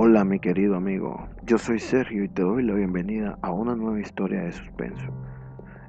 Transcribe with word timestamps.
Hola 0.00 0.22
mi 0.22 0.38
querido 0.38 0.76
amigo, 0.76 1.28
yo 1.42 1.58
soy 1.58 1.80
Sergio 1.80 2.22
y 2.22 2.28
te 2.28 2.42
doy 2.42 2.62
la 2.62 2.72
bienvenida 2.72 3.36
a 3.42 3.50
una 3.50 3.74
nueva 3.74 3.98
historia 3.98 4.42
de 4.42 4.52
suspenso. 4.52 5.12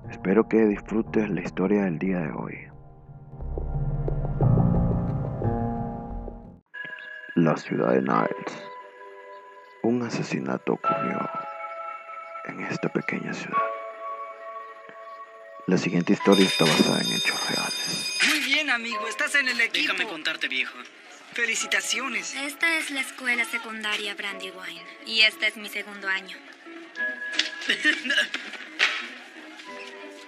Espero 0.10 0.50
que 0.50 0.66
disfrutes 0.66 1.30
la 1.30 1.42
historia 1.42 1.84
del 1.84 2.00
día 2.00 2.18
de 2.18 2.32
hoy. 2.32 2.58
La 7.36 7.56
ciudad 7.56 7.92
de 7.94 8.02
Niles. 8.02 8.64
Un 9.84 10.02
asesinato 10.02 10.74
ocurrió 10.74 11.30
en 12.46 12.62
esta 12.62 12.90
pequeña 12.90 13.32
ciudad. 13.32 13.62
La 15.68 15.78
siguiente 15.78 16.14
historia 16.14 16.46
está 16.46 16.66
basada 16.66 17.00
en 17.02 17.14
hechos 17.14 17.48
reales. 17.48 18.18
Muy 18.28 18.40
bien, 18.40 18.72
amigo, 18.72 19.08
estás 19.08 19.36
en 19.36 19.50
el 19.50 19.62
equipo. 19.62 19.94
Déjame 19.94 20.10
contarte, 20.10 20.48
viejo. 20.48 20.80
Felicitaciones. 21.34 22.36
Esta 22.36 22.78
es 22.78 22.90
la 22.90 23.02
escuela 23.02 23.46
secundaria 23.46 24.16
Brandywine 24.16 24.84
y 25.06 25.22
este 25.22 25.48
es 25.48 25.58
mi 25.58 25.70
segundo 25.70 26.08
año. 26.08 26.38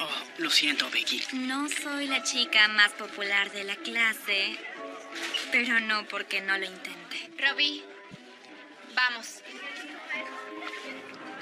Oh, 0.04 0.23
lo 0.40 0.50
siento, 0.50 0.90
Becky. 0.90 1.22
No 1.34 1.70
soy 1.70 2.08
la 2.08 2.23
chica 2.23 2.68
más 2.70 2.92
popular 2.94 3.52
de 3.52 3.64
la 3.64 3.76
clase, 3.76 4.58
pero 5.52 5.80
no 5.80 6.08
porque 6.08 6.42
no 6.42 6.58
lo 6.58 6.66
intente. 6.66 7.30
Robbie, 7.38 7.84
vamos. 8.95 9.44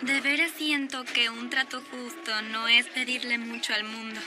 De 0.02 0.20
veras 0.20 0.52
siento 0.58 1.06
que 1.06 1.30
un 1.30 1.50
trato 1.50 1.82
justo 1.90 2.42
no 2.42 2.68
es 2.68 2.88
pedirle 2.88 3.38
mucho 3.38 3.74
al 3.74 3.86
mundo. 3.86 4.20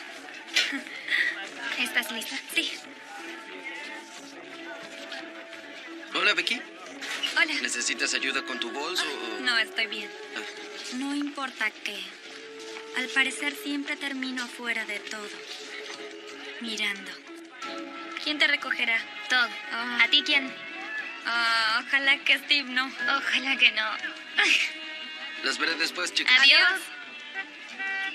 ¿Estás 1.79 2.11
lista? 2.11 2.39
Sí. 2.55 2.73
Hola, 6.15 6.35
Becky. 6.35 6.61
Hola. 7.37 7.55
¿Necesitas 7.63 8.15
ayuda 8.15 8.43
con 8.45 8.59
tu 8.61 8.71
bolso? 8.71 9.05
o- 9.05 9.41
No, 9.41 9.59
estoy 9.59 9.87
bien. 9.87 10.11
No 10.95 11.15
importa 11.15 11.71
qué. 11.85 11.99
Al 12.97 13.09
parecer 13.09 13.55
siempre 13.55 13.97
termino 13.97 14.47
fuera 14.47 14.85
de 14.85 14.99
todo. 15.01 15.29
Mirando. 16.61 17.11
¿Quién 18.23 18.39
te 18.39 18.47
recogerá? 18.47 18.99
Todo. 19.29 19.49
Ah. 19.73 20.01
¿A 20.03 20.09
ti 20.09 20.23
quién? 20.25 20.53
Ah, 21.25 21.83
ojalá 21.87 22.19
que 22.25 22.39
Steve 22.39 22.69
no. 22.71 22.87
Ojalá 22.87 23.57
que 23.57 23.71
no. 23.73 23.89
Las 25.45 25.59
veré 25.59 25.75
después, 25.77 26.13
chicas. 26.13 26.39
Adiós. 26.41 26.81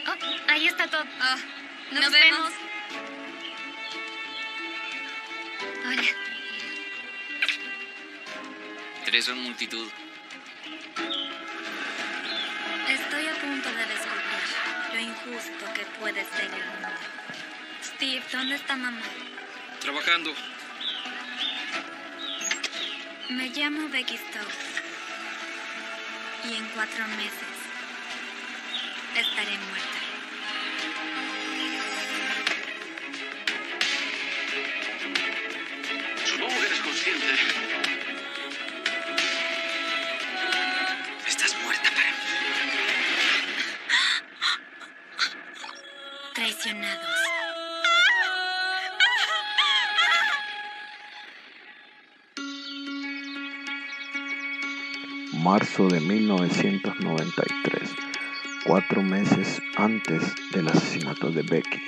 Oh, 0.08 0.52
ahí 0.52 0.68
está 0.68 0.88
todo. 0.88 1.04
Ah, 1.20 1.38
nos, 1.92 2.04
Nos 2.04 2.12
vemos. 2.12 2.40
vemos. 2.40 2.54
Hola. 5.86 6.04
Tres 9.08 9.24
son 9.24 9.42
multitud. 9.42 9.88
Estoy 12.90 13.26
a 13.26 13.36
punto 13.36 13.70
de 13.70 13.86
descubrir 13.86 14.44
lo 14.94 15.00
injusto 15.00 15.74
que 15.74 15.86
puede 15.98 16.26
ser 16.26 16.44
el 16.44 16.50
mundo. 16.52 16.90
Steve, 17.82 18.22
¿dónde 18.34 18.56
está 18.56 18.76
mamá? 18.76 19.00
Trabajando. 19.80 20.34
Me 23.30 23.48
llamo 23.48 23.88
Becky 23.88 24.18
Stokes. 24.18 24.82
Y 26.52 26.56
en 26.56 26.66
cuatro 26.76 27.08
meses 27.08 27.56
estaré 29.16 29.58
muerta. 29.70 30.00
Supongo 36.26 36.60
que 36.60 36.66
eres 36.66 36.80
consciente. 36.82 37.87
Marzo 55.34 55.88
de 55.88 56.00
1993, 56.00 57.90
cuatro 58.66 59.04
meses 59.04 59.62
antes 59.76 60.24
del 60.52 60.68
asesinato 60.70 61.30
de 61.30 61.44
Becky. 61.44 61.80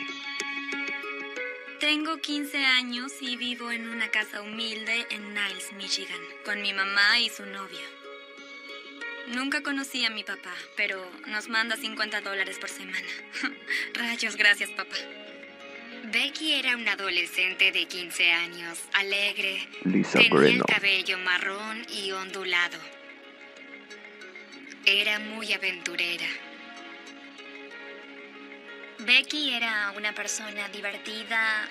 Tengo 1.80 2.18
15 2.18 2.64
años 2.64 3.12
y 3.22 3.38
vivo 3.38 3.72
en 3.72 3.90
una 3.90 4.10
casa 4.10 4.42
humilde 4.44 5.08
en 5.10 5.34
Niles, 5.34 5.74
Michigan, 5.78 6.22
con 6.46 6.62
mi 6.62 6.74
mamá 6.74 7.20
y 7.20 7.30
su 7.30 7.44
novio. 7.46 7.99
Nunca 9.30 9.62
conocí 9.62 10.04
a 10.06 10.10
mi 10.10 10.24
papá, 10.24 10.54
pero 10.76 11.00
nos 11.28 11.50
manda 11.50 11.78
50 11.78 12.22
dólares 12.22 12.58
por 12.58 12.70
semana. 12.70 12.98
Rayos, 13.94 14.36
gracias 14.36 14.72
papá. 14.72 14.96
Becky 16.12 16.54
era 16.54 16.76
una 16.76 16.94
adolescente 16.94 17.72
de 17.72 17.86
15 17.86 18.32
años, 18.32 18.80
alegre. 18.94 19.68
Lisa 19.84 20.18
Tenía 20.18 20.50
el 20.50 20.64
cabello 20.64 21.20
marrón 21.20 21.86
y 21.90 22.12
ondulado. 22.12 22.80
Era 24.86 25.20
muy 25.20 25.54
aventurera. 25.54 26.26
Becky 29.00 29.54
era 29.54 29.94
una 29.96 30.16
persona 30.16 30.68
divertida, 30.70 31.70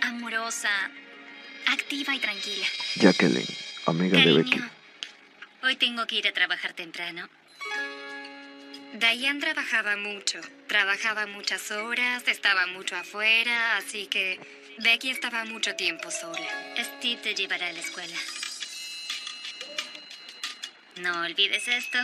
amorosa, 0.00 0.70
activa 1.66 2.14
y 2.14 2.18
tranquila. 2.18 2.66
Jacqueline, 2.96 3.46
amiga 3.84 4.18
de 4.18 4.32
Becky. 4.32 4.60
Hoy 5.66 5.74
tengo 5.74 6.06
que 6.06 6.14
ir 6.14 6.28
a 6.28 6.32
trabajar 6.32 6.74
temprano. 6.74 7.28
Diane 8.92 9.40
trabajaba 9.40 9.96
mucho, 9.96 10.40
trabajaba 10.68 11.26
muchas 11.26 11.72
horas, 11.72 12.22
estaba 12.28 12.68
mucho 12.68 12.94
afuera, 12.94 13.76
así 13.76 14.06
que 14.06 14.38
Becky 14.78 15.10
estaba 15.10 15.44
mucho 15.44 15.74
tiempo 15.74 16.08
sola. 16.12 16.46
Steve 16.78 17.20
te 17.20 17.34
llevará 17.34 17.66
a 17.66 17.72
la 17.72 17.80
escuela. 17.80 18.16
No 21.00 21.22
olvides 21.22 21.66
esto. 21.66 21.98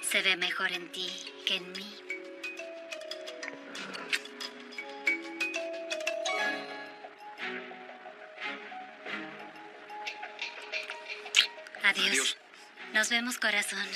Se 0.00 0.22
ve 0.22 0.38
mejor 0.38 0.72
en 0.72 0.90
ti 0.90 1.06
que 1.44 1.56
en 1.56 1.72
mí. 1.72 2.05
Adiós. 11.98 12.10
Adiós. 12.10 12.36
Nos 12.92 13.08
vemos, 13.08 13.38
corazón. 13.38 13.86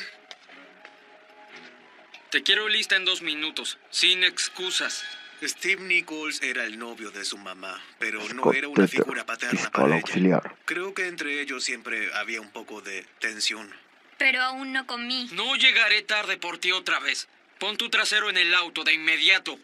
Te 2.31 2.43
quiero 2.43 2.69
lista 2.69 2.97
en 2.97 3.05
dos 3.05 3.23
minutos, 3.23 3.79
sin 3.91 4.23
excusas. 4.23 5.05
Steve 5.43 5.83
Nichols 5.83 6.43
era 6.43 6.65
el 6.65 6.79
novio 6.79 7.11
de 7.11 7.25
su 7.25 7.39
mamá, 7.39 7.83
pero 7.99 8.23
no 8.35 8.53
era 8.53 8.69
una 8.69 8.87
figura 8.87 9.25
paterna 9.25 9.71
para 9.71 9.99
ella. 9.99 10.43
Creo 10.67 10.93
que 10.93 11.07
entre 11.07 11.41
ellos 11.41 11.65
siempre 11.65 12.13
había 12.15 12.41
un 12.41 12.51
poco 12.51 12.83
de 12.83 13.07
tensión. 13.19 13.73
Pero 14.19 14.43
aún 14.43 14.73
no 14.73 14.87
comí. 14.87 15.29
No 15.33 15.57
llegaré 15.57 16.03
tarde 16.03 16.37
por 16.37 16.59
ti 16.59 16.73
otra 16.73 17.01
vez. 17.01 17.27
Pon 17.59 17.79
tu 17.79 17.89
trasero 17.89 18.29
en 18.29 18.37
el 18.37 18.55
auto 18.55 18.85
de 18.85 18.93
inmediato. 18.93 19.59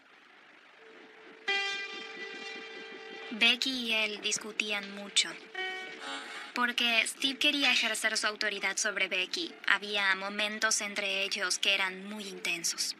Becky 3.31 3.69
y 3.69 3.93
él 3.93 4.19
discutían 4.21 4.95
mucho. 4.95 5.29
Porque 6.57 7.03
Steve 7.05 7.37
quería 7.37 7.71
ejercer 7.71 8.17
su 8.17 8.25
autoridad 8.25 8.77
sobre 8.77 9.07
Becky. 9.07 9.53
Había 9.67 10.15
momentos 10.15 10.81
entre 10.81 11.21
ellos 11.21 11.59
que 11.59 11.75
eran 11.75 12.09
muy 12.09 12.27
intensos. 12.27 12.95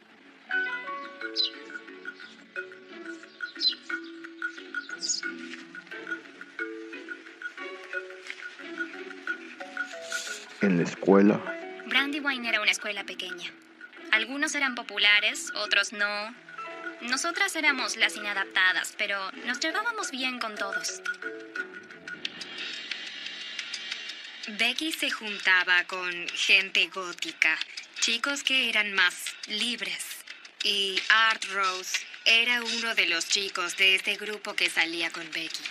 En 10.62 10.78
la 10.78 10.84
escuela, 10.84 11.42
Brandywine 11.88 12.50
era 12.50 12.62
una 12.62 12.70
escuela 12.70 13.06
pequeña. 13.06 13.52
Algunos 14.12 14.54
eran 14.54 14.76
populares, 14.76 15.52
otros 15.56 15.94
no. 15.94 16.36
Nosotras 17.02 17.56
éramos 17.56 17.98
las 17.98 18.18
inadaptadas, 18.18 18.94
pero 19.00 19.18
nos 19.48 19.60
llevábamos 19.60 20.12
bien 20.12 20.38
con 20.38 20.54
todos. 20.54 21.02
Becky 24.52 24.94
se 24.94 25.12
juntaba 25.12 25.84
con 25.88 26.30
gente 26.30 26.88
gótica, 26.88 27.60
chicos 28.00 28.44
que 28.44 28.70
eran 28.70 28.94
más 28.94 29.14
libres. 29.48 30.06
Y 30.64 30.98
Art 31.10 31.44
Rose 31.52 32.00
era 32.24 32.64
uno 32.64 32.96
de 32.96 33.08
los 33.08 33.28
chicos 33.28 33.76
de 33.76 33.96
este 33.96 34.16
grupo 34.16 34.54
que 34.54 34.70
salía 34.70 35.12
con 35.12 35.30
Becky. 35.32 35.64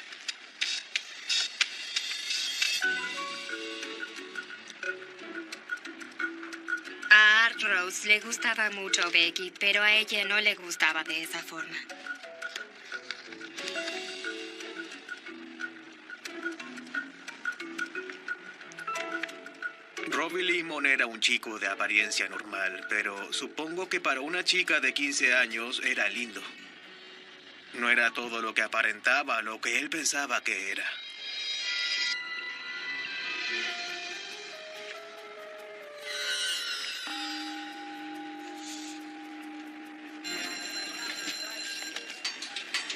A 7.11 7.47
Art 7.47 7.63
Rose 7.63 8.07
le 8.07 8.21
gustaba 8.21 8.69
mucho 8.73 9.11
Becky, 9.11 9.55
pero 9.59 9.83
a 9.83 9.95
ella 9.95 10.23
no 10.27 10.39
le 10.39 10.55
gustaba 10.55 11.03
de 11.03 11.23
esa 11.23 11.43
forma. 11.43 11.79
Robbie 20.17 20.45
Limon 20.45 20.87
era 20.87 21.05
un 21.05 21.21
chico 21.21 21.59
de 21.59 21.69
apariencia 21.69 22.27
normal, 22.27 22.87
pero 22.89 23.35
supongo 23.35 23.87
que 23.87 24.01
para 24.01 24.23
una 24.23 24.43
chica 24.45 24.81
de 24.81 24.95
15 24.95 25.35
años 25.35 25.83
era 25.85 26.09
lindo. 26.09 26.41
No 27.75 27.91
era 27.91 28.11
todo 28.13 28.41
lo 28.41 28.55
que 28.55 28.63
aparentaba, 28.63 29.43
lo 29.43 29.61
que 29.61 29.79
él 29.79 29.91
pensaba 29.91 30.43
que 30.43 30.71
era. 30.71 30.87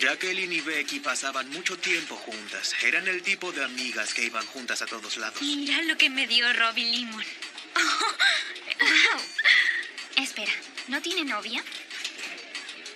Jacqueline 0.01 0.55
y 0.55 0.61
Becky 0.63 1.01
pasaban 1.01 1.51
mucho 1.51 1.77
tiempo 1.77 2.17
juntas. 2.17 2.75
Eran 2.83 3.07
el 3.07 3.23
tipo 3.23 3.53
de 3.53 3.63
amigas 3.63 4.15
que 4.15 4.25
iban 4.25 4.47
juntas 4.47 4.81
a 4.81 4.87
todos 4.87 5.19
lados. 5.19 5.43
Mira 5.43 5.83
lo 5.83 5.99
que 5.99 6.09
me 6.09 6.27
dio 6.27 6.51
Robbie 6.55 6.91
Limon. 6.91 7.23
Espera, 10.17 10.53
¿no 10.89 11.03
tiene 11.03 11.25
novia? 11.25 11.63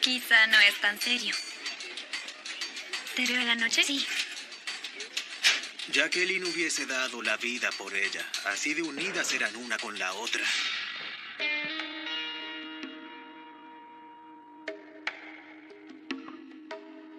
Quizá 0.01 0.47
no 0.47 0.59
es 0.61 0.81
tan 0.81 0.99
serio. 0.99 1.35
¿Te 3.15 3.27
veo 3.27 3.43
a 3.43 3.45
la 3.45 3.55
noche? 3.55 3.83
Sí. 3.83 4.07
Jacqueline 5.93 6.45
hubiese 6.45 6.87
dado 6.87 7.21
la 7.21 7.37
vida 7.37 7.71
por 7.73 7.95
ella. 7.95 8.27
Así 8.47 8.73
de 8.73 8.81
unidas 8.81 9.31
eran 9.35 9.55
una 9.57 9.77
con 9.77 9.99
la 9.99 10.15
otra. 10.15 10.43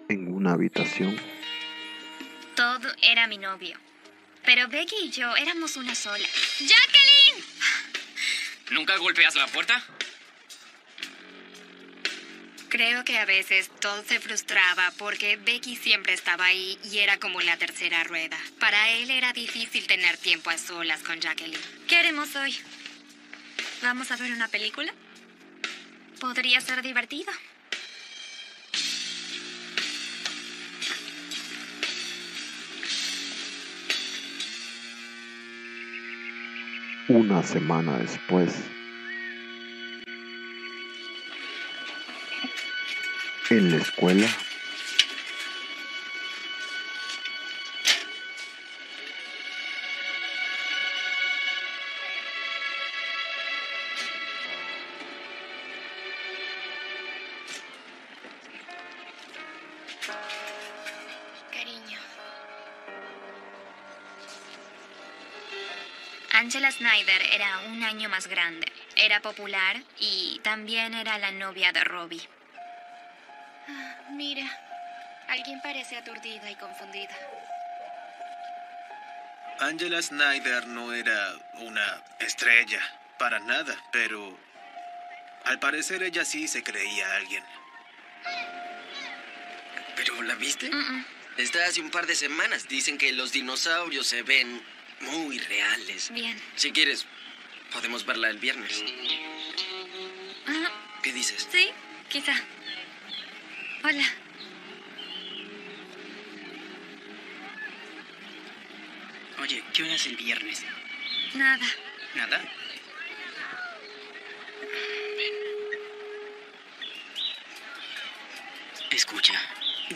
En 0.08 0.32
una 0.32 0.52
habitación, 0.52 1.18
Todd 2.54 2.86
era 3.02 3.26
mi 3.26 3.38
novio. 3.38 3.76
Pero 4.44 4.68
Becky 4.68 4.94
y 5.02 5.10
yo 5.10 5.34
éramos 5.36 5.76
una 5.76 5.94
sola. 5.94 6.26
¡Jacqueline! 6.60 7.44
¿Nunca 8.70 8.96
golpeas 8.98 9.34
la 9.34 9.46
puerta? 9.48 9.82
Creo 12.68 13.04
que 13.04 13.18
a 13.18 13.24
veces 13.24 13.70
Todd 13.80 14.04
se 14.04 14.20
frustraba 14.20 14.92
porque 14.98 15.36
Becky 15.36 15.76
siempre 15.76 16.12
estaba 16.12 16.46
ahí 16.46 16.78
y 16.84 16.98
era 16.98 17.18
como 17.18 17.40
la 17.40 17.56
tercera 17.56 18.04
rueda. 18.04 18.38
Para 18.60 18.90
él 18.90 19.10
era 19.10 19.32
difícil 19.32 19.86
tener 19.86 20.16
tiempo 20.16 20.50
a 20.50 20.58
solas 20.58 21.02
con 21.02 21.20
Jacqueline. 21.20 21.60
¿Qué 21.88 21.96
haremos 21.96 22.34
hoy? 22.36 22.56
¿Vamos 23.82 24.10
a 24.10 24.16
ver 24.16 24.32
una 24.32 24.48
película? 24.48 24.92
Podría 26.20 26.60
ser 26.60 26.82
divertido. 26.82 27.32
Una 37.08 37.42
semana 37.42 37.98
después, 37.98 38.64
en 43.50 43.70
la 43.70 43.76
escuela, 43.76 44.26
Snyder 66.86 67.22
era 67.32 67.58
un 67.66 67.82
año 67.82 68.08
más 68.08 68.28
grande. 68.28 68.70
Era 68.94 69.20
popular 69.20 69.76
y 69.98 70.40
también 70.44 70.94
era 70.94 71.18
la 71.18 71.32
novia 71.32 71.72
de 71.72 71.82
Robbie. 71.82 72.28
Ah, 73.68 73.96
mira, 74.12 74.46
alguien 75.26 75.60
parece 75.62 75.96
aturdida 75.96 76.48
y 76.48 76.54
confundida. 76.54 77.16
Angela 79.58 80.00
Snyder 80.00 80.68
no 80.68 80.92
era 80.92 81.34
una 81.54 82.04
estrella, 82.20 82.80
para 83.18 83.40
nada, 83.40 83.76
pero 83.90 84.38
al 85.44 85.58
parecer 85.58 86.04
ella 86.04 86.24
sí 86.24 86.46
se 86.46 86.62
creía 86.62 87.16
alguien. 87.16 87.42
¿Pero 89.96 90.22
la 90.22 90.36
viste? 90.36 90.70
Está 91.36 91.64
hace 91.64 91.80
un 91.80 91.90
par 91.90 92.06
de 92.06 92.14
semanas. 92.14 92.68
Dicen 92.68 92.96
que 92.96 93.12
los 93.12 93.32
dinosaurios 93.32 94.06
se 94.06 94.22
ven 94.22 94.62
muy 95.00 95.38
reales. 95.38 96.10
Bien. 96.12 96.40
Si 96.54 96.72
quieres, 96.72 97.06
podemos 97.72 98.04
verla 98.04 98.30
el 98.30 98.38
viernes. 98.38 98.82
Ah, 100.46 100.70
¿Qué 101.02 101.12
dices? 101.12 101.48
sí, 101.50 101.68
quizá. 102.08 102.34
Hola. 103.84 104.04
Oye, 109.40 109.62
¿qué 109.72 109.82
hora 109.82 109.94
es 109.94 110.06
el 110.06 110.16
viernes? 110.16 110.64
Nada. 111.34 111.66
¿Nada? 112.14 112.42
Escucha, 118.90 119.34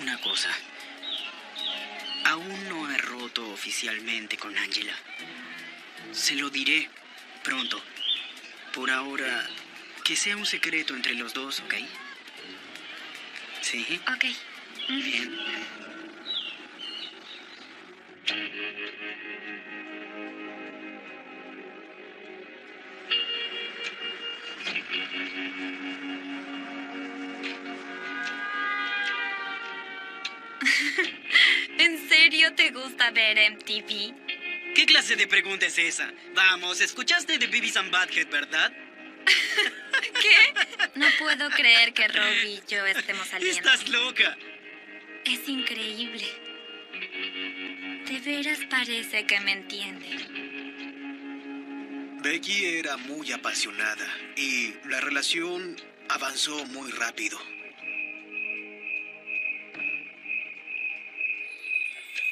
una 0.00 0.20
cosa. 0.20 0.50
Aún 2.25 2.69
no 2.69 2.80
roto 3.31 3.49
oficialmente 3.53 4.37
con 4.37 4.56
Angela. 4.59 4.93
Se 6.12 6.35
lo 6.35 6.50
diré 6.50 6.88
pronto. 7.44 7.81
Por 8.75 8.91
ahora, 8.91 9.49
que 10.05 10.17
sea 10.17 10.37
un 10.37 10.47
secreto 10.47 10.94
entre 10.97 11.15
los 11.15 11.32
dos, 11.32 11.61
¿ok? 11.61 11.75
Sí, 13.61 14.00
Ok. 14.12 14.25
bien. 14.88 15.37
Ver 33.11 33.52
MTV? 33.52 34.75
¿Qué 34.75 34.87
clase 34.87 35.17
de 35.17 35.26
pregunta 35.26 35.67
es 35.67 35.79
esa? 35.79 36.12
Vamos, 36.35 36.81
escuchaste 36.81 37.38
de 37.38 37.47
Beavis 37.47 37.76
and 37.76 37.90
Butthead, 37.90 38.29
¿verdad? 38.29 38.73
¿Qué? 40.23 40.55
No 40.95 41.07
puedo 41.19 41.50
creer 41.50 41.93
que 41.93 42.09
Robbie 42.09 42.55
y 42.55 42.62
yo 42.69 42.87
estemos 42.87 43.26
saliendo. 43.26 43.59
Estás 43.59 43.88
loca. 43.88 44.37
Es 45.25 45.49
increíble. 45.49 46.26
De 48.07 48.21
veras 48.21 48.59
parece 48.69 49.26
que 49.26 49.40
me 49.40 49.52
entiende. 49.52 50.07
Becky 52.23 52.67
era 52.67 52.97
muy 52.97 53.33
apasionada 53.33 54.07
y 54.37 54.75
la 54.85 55.00
relación 55.00 55.76
avanzó 56.09 56.64
muy 56.67 56.90
rápido. 56.90 57.40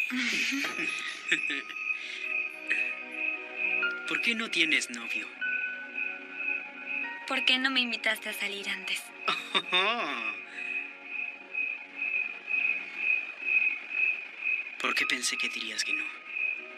¿Por 4.08 4.20
qué 4.22 4.34
no 4.34 4.50
tienes 4.50 4.88
novio? 4.90 5.28
¿Por 7.26 7.44
qué 7.44 7.58
no 7.58 7.70
me 7.70 7.80
invitaste 7.80 8.30
a 8.30 8.32
salir 8.32 8.66
antes? 8.70 9.02
¿Por 14.80 14.94
qué 14.94 15.04
pensé 15.06 15.36
que 15.36 15.50
dirías 15.50 15.84
que 15.84 15.92
no? 15.92 16.04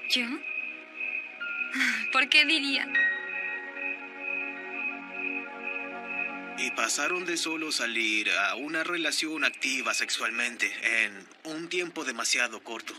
¿Yo? 0.08 0.26
¿Por 2.12 2.28
qué 2.28 2.44
diría? 2.44 2.92
Y 6.58 6.72
pasaron 6.72 7.24
de 7.26 7.36
solo 7.36 7.70
salir 7.70 8.28
a 8.30 8.56
una 8.56 8.82
relación 8.82 9.44
activa 9.44 9.94
sexualmente 9.94 10.74
en 11.04 11.24
un 11.44 11.68
tiempo 11.68 12.04
demasiado 12.04 12.64
corto. 12.64 12.96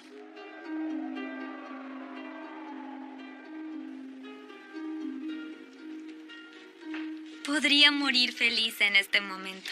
Podría 7.53 7.91
morir 7.91 8.31
feliz 8.31 8.79
en 8.79 8.96
este 8.96 9.20
momento. 9.20 9.72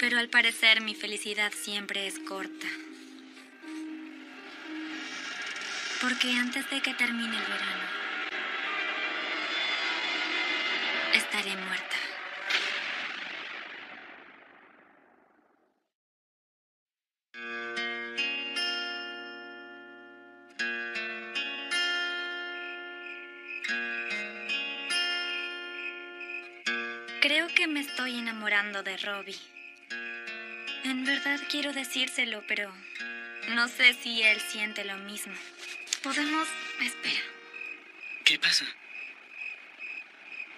Pero 0.00 0.18
al 0.18 0.28
parecer 0.28 0.80
mi 0.80 0.92
felicidad 0.92 1.52
siempre 1.52 2.08
es 2.08 2.18
corta. 2.18 2.66
Porque 6.00 6.32
antes 6.32 6.68
de 6.70 6.80
que 6.80 6.92
termine 6.94 7.36
el 7.36 7.44
verano, 7.44 7.86
estaré 11.14 11.54
muerta. 11.54 12.13
Que 27.54 27.66
me 27.66 27.80
estoy 27.80 28.18
enamorando 28.18 28.82
de 28.82 28.98
Robbie. 28.98 29.38
En 30.84 31.06
verdad 31.06 31.40
quiero 31.50 31.72
decírselo, 31.72 32.44
pero 32.46 32.70
no 33.48 33.66
sé 33.68 33.94
si 33.94 34.22
él 34.22 34.38
siente 34.42 34.84
lo 34.84 34.98
mismo. 34.98 35.32
Podemos... 36.02 36.46
Espera. 36.82 37.22
¿Qué 38.26 38.38
pasa? 38.38 38.66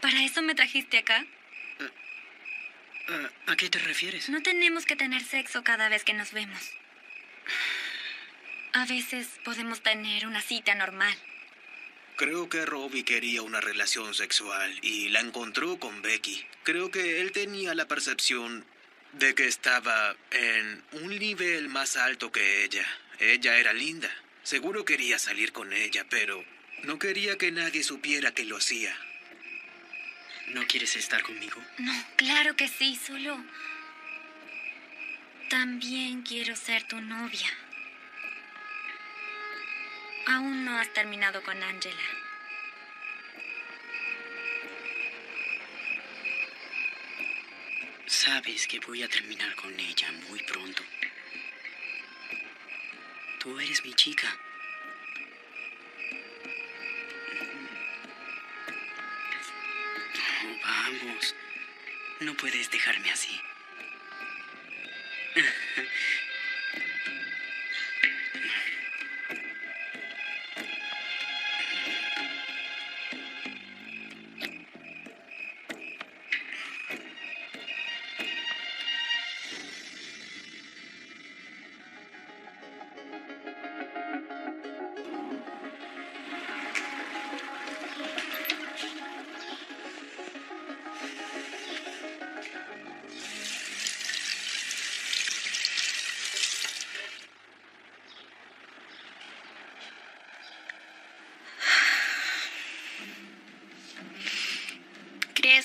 ¿Para 0.00 0.24
eso 0.24 0.42
me 0.42 0.56
trajiste 0.56 0.98
acá? 0.98 1.24
¿A, 3.46 3.52
a 3.52 3.56
qué 3.56 3.70
te 3.70 3.78
refieres? 3.78 4.28
No 4.28 4.42
tenemos 4.42 4.86
que 4.86 4.96
tener 4.96 5.22
sexo 5.22 5.62
cada 5.62 5.88
vez 5.88 6.02
que 6.02 6.14
nos 6.14 6.32
vemos. 6.32 6.72
A 8.72 8.86
veces 8.86 9.28
podemos 9.44 9.82
tener 9.82 10.26
una 10.26 10.40
cita 10.40 10.74
normal. 10.74 11.16
Creo 12.16 12.48
que 12.48 12.64
Robbie 12.64 13.04
quería 13.04 13.42
una 13.42 13.60
relación 13.60 14.14
sexual 14.14 14.74
y 14.80 15.10
la 15.10 15.20
encontró 15.20 15.78
con 15.78 16.00
Becky. 16.00 16.42
Creo 16.62 16.90
que 16.90 17.20
él 17.20 17.30
tenía 17.30 17.74
la 17.74 17.86
percepción 17.86 18.64
de 19.12 19.34
que 19.34 19.46
estaba 19.46 20.16
en 20.30 20.82
un 20.92 21.10
nivel 21.18 21.68
más 21.68 21.98
alto 21.98 22.32
que 22.32 22.64
ella. 22.64 22.86
Ella 23.18 23.58
era 23.58 23.74
linda. 23.74 24.10
Seguro 24.42 24.86
quería 24.86 25.18
salir 25.18 25.52
con 25.52 25.74
ella, 25.74 26.06
pero 26.08 26.42
no 26.84 26.98
quería 26.98 27.36
que 27.36 27.52
nadie 27.52 27.82
supiera 27.82 28.32
que 28.32 28.46
lo 28.46 28.56
hacía. 28.56 28.96
¿No 30.48 30.66
quieres 30.66 30.96
estar 30.96 31.22
conmigo? 31.22 31.62
No, 31.78 31.92
claro 32.16 32.56
que 32.56 32.68
sí, 32.68 32.96
solo... 32.96 33.44
También 35.50 36.22
quiero 36.22 36.56
ser 36.56 36.82
tu 36.88 37.00
novia. 37.00 37.46
Aún 40.26 40.64
no 40.64 40.76
has 40.78 40.92
terminado 40.92 41.40
con 41.42 41.62
Angela. 41.62 42.02
Sabes 48.06 48.66
que 48.66 48.80
voy 48.80 49.04
a 49.04 49.08
terminar 49.08 49.54
con 49.54 49.78
ella 49.78 50.10
muy 50.28 50.42
pronto. 50.42 50.82
Tú 53.38 53.58
eres 53.60 53.84
mi 53.84 53.94
chica. 53.94 54.36
Oh, 60.44 60.58
vamos. 60.64 61.34
No 62.20 62.34
puedes 62.34 62.68
dejarme 62.70 63.12
así. 63.12 63.40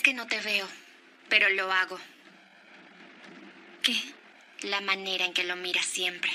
Crees 0.02 0.16
que 0.16 0.20
no 0.20 0.26
te 0.26 0.42
veo, 0.42 0.68
pero 1.30 1.48
lo 1.52 1.72
hago. 1.72 2.00
¿Qué? 3.84 3.96
La 4.62 4.82
manera 4.82 5.26
en 5.26 5.34
que 5.34 5.44
lo 5.44 5.56
miras 5.56 5.86
siempre. 5.86 6.32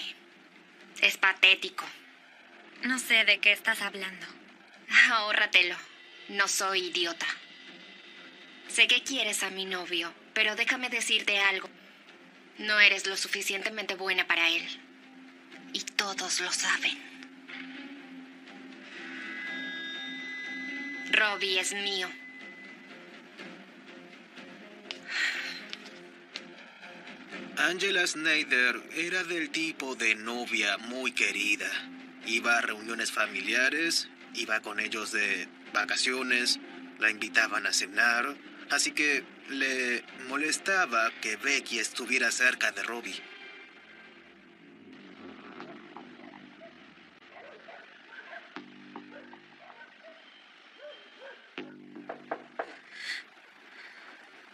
Es 1.00 1.16
patético. 1.16 1.84
No 2.82 3.00
sé 3.00 3.24
de 3.24 3.40
qué 3.40 3.50
estás 3.50 3.82
hablando. 3.82 4.24
Ahórratelo. 5.10 5.76
No 6.28 6.46
soy 6.46 6.84
idiota. 6.90 7.26
Sé 8.68 8.86
que 8.86 9.02
quieres 9.02 9.42
a 9.42 9.50
mi 9.50 9.64
novio, 9.64 10.14
pero 10.32 10.54
déjame 10.54 10.88
decirte 10.88 11.40
algo. 11.40 11.68
No 12.58 12.78
eres 12.78 13.06
lo 13.06 13.16
suficientemente 13.16 13.96
buena 13.96 14.28
para 14.28 14.48
él. 14.48 14.64
Y 15.72 15.80
todos 15.80 16.40
lo 16.40 16.52
saben. 16.52 16.96
Robbie 21.10 21.58
es 21.58 21.74
mío. 21.74 22.08
Angela 27.66 28.06
Snyder 28.06 28.80
era 28.94 29.24
del 29.24 29.50
tipo 29.50 29.96
de 29.96 30.14
novia 30.14 30.78
muy 30.78 31.10
querida. 31.10 31.68
Iba 32.24 32.58
a 32.58 32.60
reuniones 32.60 33.10
familiares, 33.10 34.08
iba 34.34 34.60
con 34.60 34.78
ellos 34.78 35.10
de 35.10 35.48
vacaciones, 35.74 36.60
la 37.00 37.10
invitaban 37.10 37.66
a 37.66 37.72
cenar, 37.72 38.36
así 38.70 38.92
que 38.92 39.24
le 39.48 40.04
molestaba 40.28 41.10
que 41.20 41.34
Becky 41.34 41.80
estuviera 41.80 42.30
cerca 42.30 42.70
de 42.70 42.84
Robbie. 42.84 43.20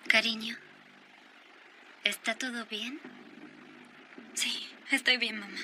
Cariño, 0.09 0.57
¿está 2.05 2.35
todo 2.37 2.67
bien? 2.67 3.01
Sí, 4.35 4.69
estoy 4.91 5.17
bien, 5.17 5.39
mamá. 5.39 5.59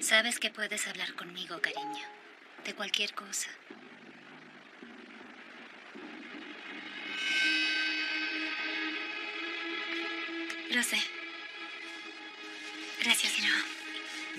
Sabes 0.00 0.38
que 0.38 0.50
puedes 0.50 0.86
hablar 0.86 1.14
conmigo, 1.14 1.60
cariño, 1.60 2.04
de 2.64 2.74
cualquier 2.74 3.14
cosa. 3.14 3.50
Lo 10.70 10.82
sé. 10.82 10.98
Gracias, 13.02 13.38
Ino. 13.38 13.48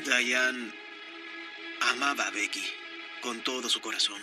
Diane 0.05 0.71
amaba 1.81 2.27
a 2.27 2.31
Becky 2.31 2.63
con 3.21 3.41
todo 3.41 3.69
su 3.69 3.81
corazón. 3.81 4.21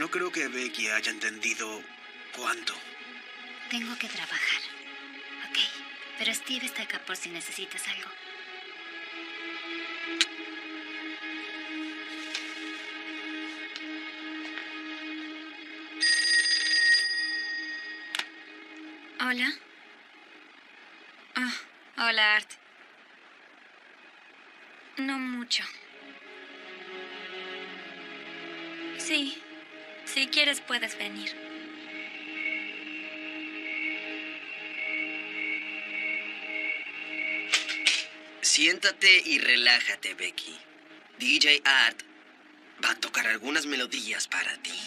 No 0.00 0.10
creo 0.10 0.32
que 0.32 0.48
Becky 0.48 0.88
haya 0.88 1.10
entendido 1.10 1.82
cuánto. 2.34 2.72
Tengo 3.68 3.94
que 3.98 4.08
trabajar. 4.08 4.62
¿Ok? 5.46 5.58
Pero 6.18 6.32
Steve 6.32 6.64
está 6.64 6.84
acá 6.84 7.00
por 7.00 7.18
si 7.18 7.28
necesitas 7.28 7.86
algo. 7.86 8.08
Hola. 19.20 19.52
Ah, 21.34 21.52
hola, 21.98 22.36
Art. 22.36 22.50
No 24.96 25.18
mucho. 25.18 25.62
Sí, 28.96 29.42
si 30.20 30.26
quieres 30.26 30.60
puedes 30.60 30.98
venir. 30.98 31.34
Siéntate 38.42 39.22
y 39.24 39.38
relájate, 39.38 40.12
Becky. 40.12 40.54
DJ 41.18 41.62
Art 41.64 42.02
va 42.84 42.90
a 42.90 42.94
tocar 42.96 43.28
algunas 43.28 43.64
melodías 43.64 44.28
para 44.28 44.54
ti. 44.58 44.78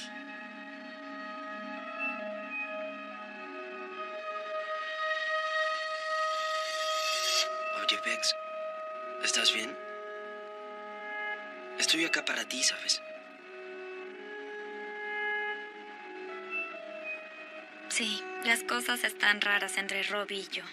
Oye, 7.82 8.00
Bex, 8.06 8.36
¿estás 9.24 9.52
bien? 9.52 9.76
Estoy 11.80 12.06
acá 12.06 12.24
para 12.24 12.46
ti, 12.46 12.62
¿sabes? 12.62 13.02
Sí, 17.96 18.24
las 18.44 18.64
cosas 18.64 19.04
están 19.04 19.40
raras 19.40 19.78
entre 19.78 20.02
Robbie 20.02 20.40
y 20.40 20.48
yo. 20.48 20.64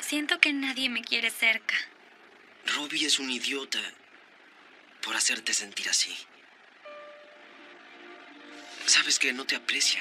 Siento 0.00 0.40
que 0.40 0.52
nadie 0.52 0.88
me 0.88 1.00
quiere 1.00 1.30
cerca. 1.30 1.76
Robbie 2.74 3.06
es 3.06 3.20
un 3.20 3.30
idiota 3.30 3.78
por 5.00 5.14
hacerte 5.14 5.54
sentir 5.54 5.88
así. 5.88 6.12
Sabes 8.84 9.20
que 9.20 9.32
no 9.32 9.44
te 9.44 9.54
aprecia. 9.54 10.00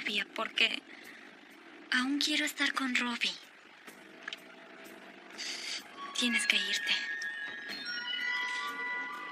Novia 0.00 0.26
porque 0.34 0.82
aún 1.92 2.18
quiero 2.18 2.44
estar 2.44 2.72
con 2.72 2.94
Robbie. 2.94 3.34
Tienes 6.18 6.46
que 6.46 6.56
irte. 6.56 6.94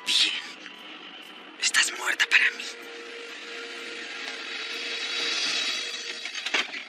Bien. 0.06 0.42
Estás 1.60 1.92
muerta 1.98 2.26
para 2.30 2.50
mí. 2.52 2.64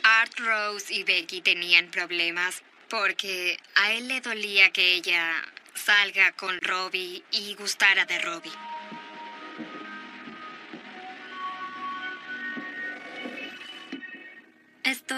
Art, 0.03 0.39
Rose 0.39 0.93
y 0.93 1.03
Becky 1.03 1.41
tenían 1.41 1.91
problemas 1.91 2.63
porque 2.89 3.57
a 3.75 3.93
él 3.93 4.07
le 4.07 4.21
dolía 4.21 4.71
que 4.71 4.93
ella 4.95 5.43
salga 5.73 6.31
con 6.33 6.59
Robbie 6.61 7.23
y 7.31 7.55
gustara 7.55 8.05
de 8.05 8.19
Robbie. 8.19 8.68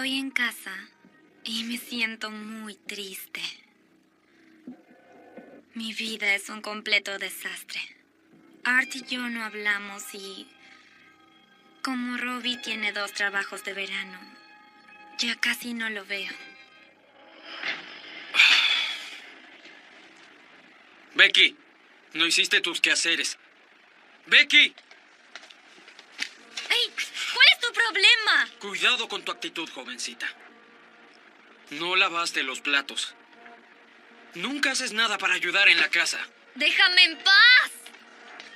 Estoy 0.02 0.18
en 0.18 0.32
casa 0.32 0.74
y 1.44 1.62
me 1.62 1.78
siento 1.78 2.28
muy 2.32 2.74
triste. 2.74 3.40
Mi 5.74 5.94
vida 5.94 6.34
es 6.34 6.48
un 6.48 6.60
completo 6.60 7.20
desastre. 7.20 7.80
Art 8.64 8.96
y 8.96 9.04
yo 9.04 9.20
no 9.28 9.44
hablamos 9.44 10.02
y... 10.12 10.48
Como 11.84 12.16
Robbie 12.16 12.56
tiene 12.56 12.90
dos 12.90 13.12
trabajos 13.12 13.62
de 13.62 13.74
verano, 13.74 14.18
ya 15.18 15.36
casi 15.36 15.72
no 15.72 15.88
lo 15.88 16.04
veo. 16.04 16.32
Becky, 21.14 21.56
no 22.14 22.26
hiciste 22.26 22.60
tus 22.60 22.80
quehaceres. 22.80 23.38
Becky, 24.26 24.74
cuidado 28.60 29.08
con 29.08 29.24
tu 29.24 29.32
actitud, 29.32 29.68
jovencita. 29.70 30.26
No 31.70 31.96
lavaste 31.96 32.42
los 32.42 32.60
platos. 32.60 33.14
Nunca 34.34 34.72
haces 34.72 34.92
nada 34.92 35.18
para 35.18 35.34
ayudar 35.34 35.68
en 35.68 35.78
la 35.80 35.88
casa. 35.90 36.18
¡Déjame 36.54 37.04
en 37.04 37.18
paz! 37.18 37.70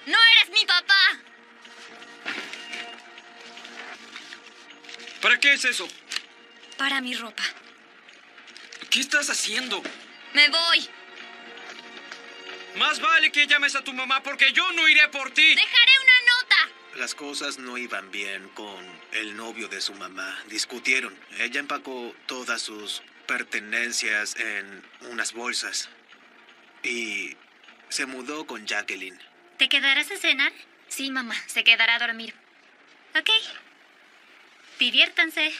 ¡No 0.06 0.16
eres 0.32 0.50
mi 0.50 0.64
papá! 0.66 1.18
¿Para 5.20 5.40
qué 5.40 5.54
es 5.54 5.64
eso? 5.64 5.88
Para 6.76 7.00
mi 7.00 7.14
ropa. 7.14 7.42
¿Qué 8.90 9.00
estás 9.00 9.28
haciendo? 9.30 9.82
Me 10.34 10.48
voy. 10.48 10.88
Más 12.76 13.00
vale 13.00 13.32
que 13.32 13.46
llames 13.46 13.74
a 13.74 13.82
tu 13.82 13.92
mamá 13.92 14.22
porque 14.22 14.52
yo 14.52 14.70
no 14.72 14.86
iré 14.86 15.08
por 15.08 15.30
ti. 15.32 15.54
Las 16.98 17.14
cosas 17.14 17.58
no 17.58 17.76
iban 17.76 18.10
bien 18.10 18.48
con 18.50 18.82
el 19.12 19.36
novio 19.36 19.68
de 19.68 19.80
su 19.82 19.92
mamá. 19.94 20.42
Discutieron. 20.48 21.14
Ella 21.38 21.60
empacó 21.60 22.14
todas 22.24 22.62
sus 22.62 23.02
pertenencias 23.26 24.34
en 24.36 24.82
unas 25.10 25.34
bolsas. 25.34 25.90
Y 26.82 27.36
se 27.90 28.06
mudó 28.06 28.46
con 28.46 28.66
Jacqueline. 28.66 29.18
¿Te 29.58 29.68
quedarás 29.68 30.10
a 30.10 30.16
cenar? 30.16 30.52
Sí, 30.88 31.10
mamá, 31.10 31.34
se 31.46 31.64
quedará 31.64 31.96
a 31.96 31.98
dormir. 31.98 32.34
Ok. 33.18 33.30
Diviértanse. 34.78 35.52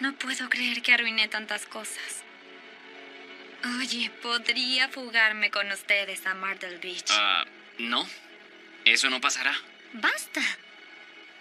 No 0.00 0.14
puedo 0.14 0.48
creer 0.48 0.80
que 0.82 0.92
arruiné 0.92 1.28
tantas 1.28 1.66
cosas. 1.66 2.22
Oye, 3.80 4.10
podría 4.22 4.88
fugarme 4.88 5.50
con 5.50 5.70
ustedes 5.72 6.24
a 6.26 6.34
Myrtle 6.34 6.78
Beach. 6.78 7.10
Ah, 7.10 7.44
no. 7.78 8.06
Eso 8.84 9.10
no 9.10 9.20
pasará. 9.20 9.54
Basta. 9.94 10.42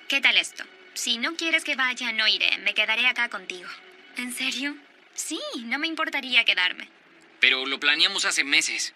¿Qué 0.07 0.21
tal 0.21 0.37
esto? 0.37 0.63
Si 0.93 1.17
no 1.17 1.35
quieres 1.35 1.63
que 1.63 1.75
vaya, 1.75 2.11
no 2.11 2.27
iré. 2.27 2.57
Me 2.59 2.73
quedaré 2.73 3.05
acá 3.07 3.29
contigo. 3.29 3.69
¿En 4.17 4.33
serio? 4.33 4.75
Sí, 5.13 5.39
no 5.65 5.77
me 5.79 5.87
importaría 5.87 6.45
quedarme. 6.45 6.89
Pero 7.39 7.65
lo 7.65 7.79
planeamos 7.79 8.25
hace 8.25 8.43
meses. 8.43 8.93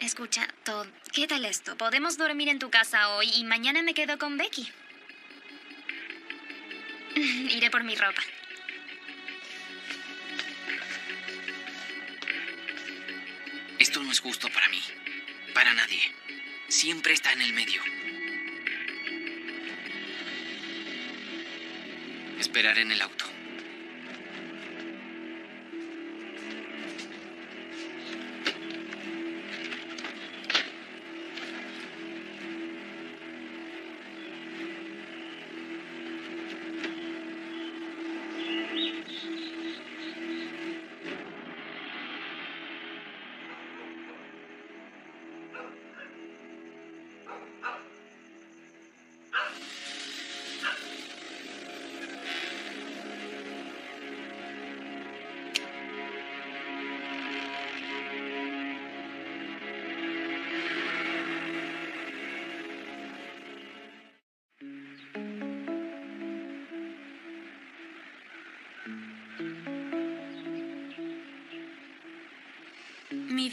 Escucha, 0.00 0.46
Todd, 0.64 0.86
¿qué 1.12 1.26
tal 1.26 1.44
esto? 1.44 1.76
Podemos 1.76 2.18
dormir 2.18 2.48
en 2.48 2.58
tu 2.58 2.70
casa 2.70 3.10
hoy 3.10 3.30
y 3.34 3.44
mañana 3.44 3.82
me 3.82 3.94
quedo 3.94 4.18
con 4.18 4.36
Becky. 4.36 4.68
Iré 7.16 7.70
por 7.70 7.82
mi 7.82 7.94
ropa. 7.94 8.22
Esto 13.78 14.02
no 14.02 14.12
es 14.12 14.20
justo 14.20 14.48
para 14.50 14.68
mí. 14.68 14.82
Para 15.54 15.72
nadie. 15.72 16.00
Siempre 16.68 17.12
está 17.12 17.32
en 17.32 17.42
el 17.42 17.52
medio. 17.52 17.80
Esperar 22.40 22.76
en 22.78 22.90
el 22.90 23.00
auto. 23.00 23.35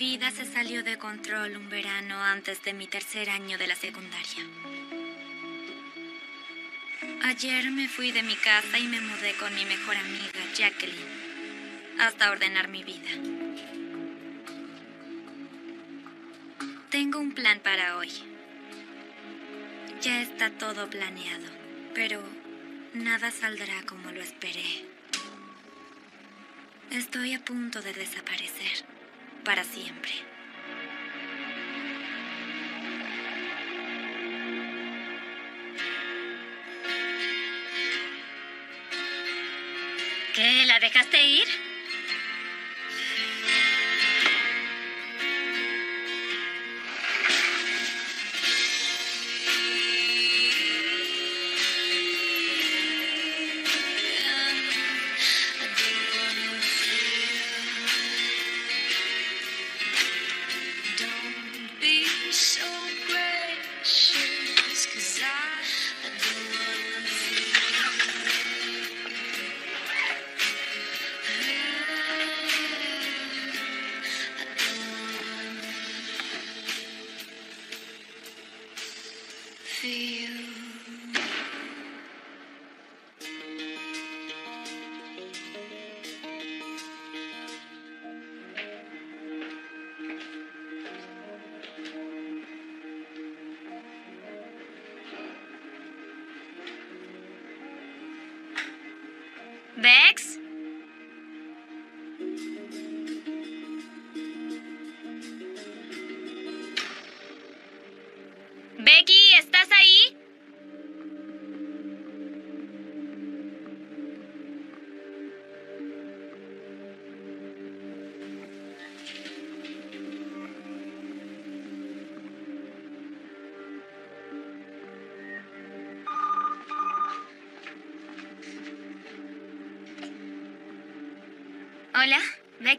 Vida 0.03 0.31
se 0.31 0.43
salió 0.43 0.83
de 0.83 0.97
control 0.97 1.55
un 1.55 1.69
verano 1.69 2.21
antes 2.21 2.61
de 2.61 2.73
mi 2.73 2.87
tercer 2.87 3.29
año 3.29 3.57
de 3.57 3.67
la 3.67 3.75
secundaria. 3.75 4.43
Ayer 7.23 7.71
me 7.71 7.87
fui 7.87 8.11
de 8.11 8.21
mi 8.21 8.35
casa 8.35 8.77
y 8.79 8.87
me 8.89 8.99
mudé 8.99 9.31
con 9.39 9.55
mi 9.55 9.63
mejor 9.63 9.95
amiga, 9.95 10.41
Jacqueline, 10.57 12.01
hasta 12.01 12.31
ordenar 12.31 12.67
mi 12.67 12.83
vida. 12.83 13.11
Tengo 16.89 17.19
un 17.19 17.31
plan 17.31 17.61
para 17.61 17.95
hoy. 17.95 18.11
Ya 20.01 20.21
está 20.21 20.49
todo 20.49 20.89
planeado, 20.89 21.47
pero 21.95 22.21
nada 22.93 23.31
saldrá 23.31 23.83
como 23.85 24.11
lo 24.11 24.21
esperé. 24.21 24.85
Estoy 26.91 27.35
a 27.35 27.45
punto 27.45 27.81
de 27.81 27.93
desaparecer 27.93 28.92
para 29.43 29.63
siempre. 29.63 30.12
¿Qué? 40.34 40.65
¿La 40.65 40.79
dejaste 40.79 41.23
ir? 41.23 41.72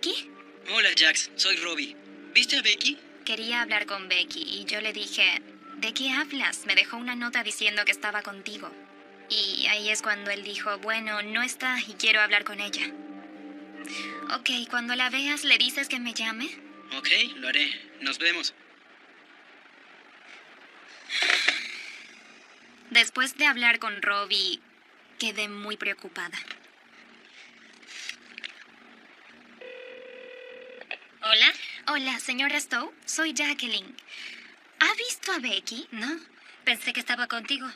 Becky. 0.05 0.31
Hola, 0.71 0.91
Jax. 0.97 1.31
Soy 1.37 1.57
Robbie. 1.57 1.97
¿Viste 2.35 2.59
a 2.59 2.63
Becky? 2.63 2.99
Quería 3.25 3.63
hablar 3.63 3.87
con 3.87 4.09
Becky 4.09 4.43
y 4.43 4.65
yo 4.67 4.83
le 4.83 4.93
dije, 4.93 5.41
¿de 5.77 5.95
qué 5.95 6.11
hablas? 6.11 6.67
Me 6.67 6.75
dejó 6.75 6.99
una 6.99 7.15
nota 7.15 7.43
diciendo 7.43 7.85
que 7.87 7.93
estaba 7.93 8.23
contigo. 8.23 8.71
Y 9.31 9.67
ahí 9.67 9.89
es 9.89 10.03
cuando 10.03 10.31
él 10.31 10.43
dijo, 10.43 10.77
bueno, 10.79 11.23
no 11.23 11.43
está 11.43 11.79
y 11.81 11.95
quiero 11.95 12.21
hablar 12.21 12.45
con 12.45 12.61
ella. 12.61 12.87
Ok, 14.37 14.51
cuando 14.69 14.95
la 14.95 15.09
veas, 15.09 15.45
¿le 15.45 15.57
dices 15.57 15.89
que 15.89 15.99
me 15.99 16.13
llame? 16.13 16.51
Ok, 16.99 17.09
lo 17.37 17.49
haré. 17.49 17.73
Nos 18.03 18.19
vemos. 18.19 18.53
Después 22.91 23.39
de 23.39 23.47
hablar 23.47 23.79
con 23.79 24.03
Robbie, 24.03 24.61
quedé 25.19 25.49
muy 25.49 25.79
preocupada. 25.79 26.39
Hola. 31.87 32.19
Señora 32.19 32.59
Stowe. 32.59 32.93
Soy 33.05 33.35
Jacqueline. 33.35 33.95
¿Ha 34.81 34.95
visto 34.95 35.33
a 35.33 35.39
Becky? 35.39 35.87
No, 35.91 36.19
pensé 36.65 36.93
que 36.93 37.01
estaba 37.01 37.27
contigo. 37.27 37.67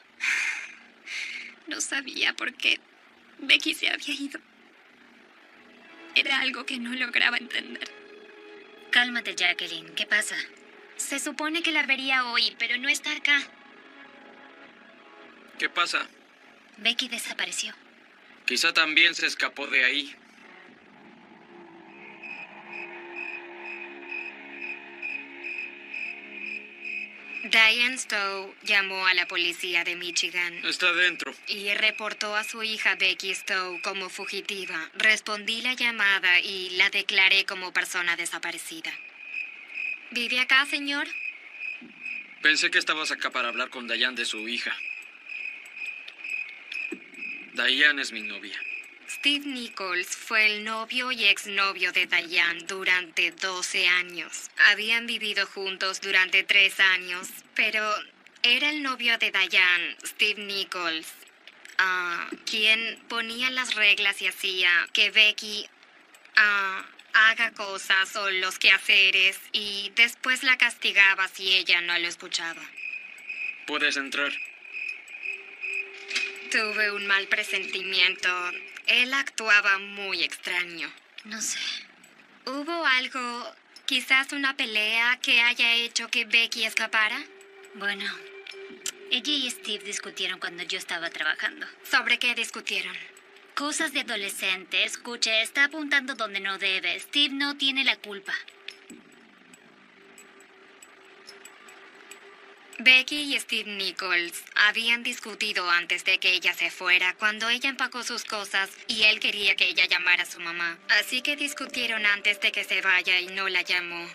No 1.66 1.80
sabía 1.80 2.32
por 2.34 2.54
qué 2.54 2.80
Becky 3.38 3.74
se 3.74 3.90
había 3.90 4.14
ido. 4.14 4.40
Era 6.14 6.40
algo 6.40 6.64
que 6.64 6.78
no 6.78 6.94
lograba 6.94 7.36
entender. 7.36 7.90
Cálmate, 8.90 9.34
Jacqueline. 9.34 9.94
¿Qué 9.94 10.06
pasa? 10.06 10.36
Se 10.96 11.18
supone 11.18 11.62
que 11.62 11.70
la 11.70 11.84
vería 11.84 12.24
hoy, 12.24 12.56
pero 12.58 12.78
no 12.78 12.88
está 12.88 13.12
acá. 13.12 13.38
¿Qué 15.58 15.68
pasa? 15.68 16.08
Becky 16.78 17.08
desapareció. 17.08 17.74
Quizá 18.46 18.72
también 18.72 19.14
se 19.14 19.26
escapó 19.26 19.66
de 19.66 19.84
ahí. 19.84 20.16
Diane 27.50 27.96
Stowe 27.96 28.54
llamó 28.62 29.06
a 29.06 29.14
la 29.14 29.26
policía 29.26 29.84
de 29.84 29.96
Michigan 29.96 30.52
Está 30.64 30.92
dentro. 30.92 31.32
y 31.46 31.72
reportó 31.74 32.34
a 32.36 32.44
su 32.44 32.62
hija 32.62 32.94
Becky 32.96 33.34
Stowe 33.34 33.80
como 33.80 34.10
fugitiva. 34.10 34.90
Respondí 34.94 35.62
la 35.62 35.74
llamada 35.74 36.40
y 36.40 36.70
la 36.70 36.90
declaré 36.90 37.44
como 37.46 37.72
persona 37.72 38.16
desaparecida. 38.16 38.92
¿Vive 40.10 40.40
acá, 40.40 40.66
señor? 40.66 41.06
Pensé 42.42 42.70
que 42.70 42.78
estabas 42.78 43.10
acá 43.12 43.30
para 43.30 43.48
hablar 43.48 43.70
con 43.70 43.86
Dayan 43.86 44.14
de 44.14 44.24
su 44.24 44.46
hija. 44.48 44.76
Dayan 47.54 47.98
es 47.98 48.12
mi 48.12 48.22
novia. 48.22 48.58
Steve 49.18 49.46
Nichols 49.46 50.06
fue 50.06 50.46
el 50.46 50.62
novio 50.62 51.10
y 51.10 51.24
exnovio 51.24 51.90
de 51.90 52.06
Diane 52.06 52.62
durante 52.68 53.32
12 53.32 53.88
años. 53.88 54.48
Habían 54.68 55.08
vivido 55.08 55.44
juntos 55.44 56.00
durante 56.00 56.44
tres 56.44 56.78
años, 56.78 57.28
pero 57.56 57.82
era 58.44 58.70
el 58.70 58.80
novio 58.80 59.18
de 59.18 59.32
Diane, 59.32 59.96
Steve 60.06 60.40
Nichols, 60.44 61.08
quien 62.46 62.96
ponía 63.08 63.50
las 63.50 63.74
reglas 63.74 64.22
y 64.22 64.28
hacía 64.28 64.70
que 64.92 65.10
Becky 65.10 65.68
haga 67.12 67.50
cosas 67.54 68.14
o 68.14 68.30
los 68.30 68.60
quehaceres 68.60 69.36
y 69.50 69.90
después 69.96 70.44
la 70.44 70.56
castigaba 70.58 71.26
si 71.26 71.56
ella 71.56 71.80
no 71.80 71.98
lo 71.98 72.06
escuchaba. 72.06 72.62
Puedes 73.66 73.96
entrar. 73.96 74.32
Tuve 76.52 76.92
un 76.92 77.04
mal 77.08 77.26
presentimiento. 77.26 78.30
Él 78.88 79.12
actuaba 79.14 79.78
muy 79.78 80.22
extraño. 80.22 80.90
No 81.24 81.40
sé. 81.40 81.58
¿Hubo 82.46 82.86
algo, 82.86 83.54
quizás 83.84 84.32
una 84.32 84.56
pelea 84.56 85.18
que 85.20 85.42
haya 85.42 85.74
hecho 85.74 86.08
que 86.08 86.24
Becky 86.24 86.64
escapara? 86.64 87.22
Bueno, 87.74 88.04
ella 89.10 89.32
y 89.32 89.50
Steve 89.50 89.84
discutieron 89.84 90.40
cuando 90.40 90.62
yo 90.62 90.78
estaba 90.78 91.10
trabajando. 91.10 91.66
¿Sobre 91.82 92.18
qué 92.18 92.34
discutieron? 92.34 92.96
Cosas 93.54 93.92
de 93.92 94.00
adolescente. 94.00 94.84
Escuche, 94.84 95.42
está 95.42 95.64
apuntando 95.64 96.14
donde 96.14 96.40
no 96.40 96.56
debe. 96.58 96.98
Steve 96.98 97.34
no 97.34 97.56
tiene 97.56 97.84
la 97.84 97.96
culpa. 97.96 98.32
Becky 102.80 103.34
y 103.34 103.40
Steve 103.40 103.72
Nichols 103.72 104.44
habían 104.54 105.02
discutido 105.02 105.68
antes 105.68 106.04
de 106.04 106.18
que 106.18 106.32
ella 106.32 106.54
se 106.54 106.70
fuera 106.70 107.12
cuando 107.14 107.48
ella 107.48 107.68
empacó 107.68 108.04
sus 108.04 108.24
cosas 108.24 108.70
y 108.86 109.02
él 109.02 109.18
quería 109.18 109.56
que 109.56 109.68
ella 109.68 109.86
llamara 109.86 110.22
a 110.22 110.26
su 110.26 110.38
mamá. 110.38 110.78
Así 111.00 111.20
que 111.20 111.34
discutieron 111.34 112.06
antes 112.06 112.40
de 112.40 112.52
que 112.52 112.62
se 112.62 112.80
vaya 112.80 113.18
y 113.18 113.26
no 113.26 113.48
la 113.48 113.62
llamó. 113.62 114.08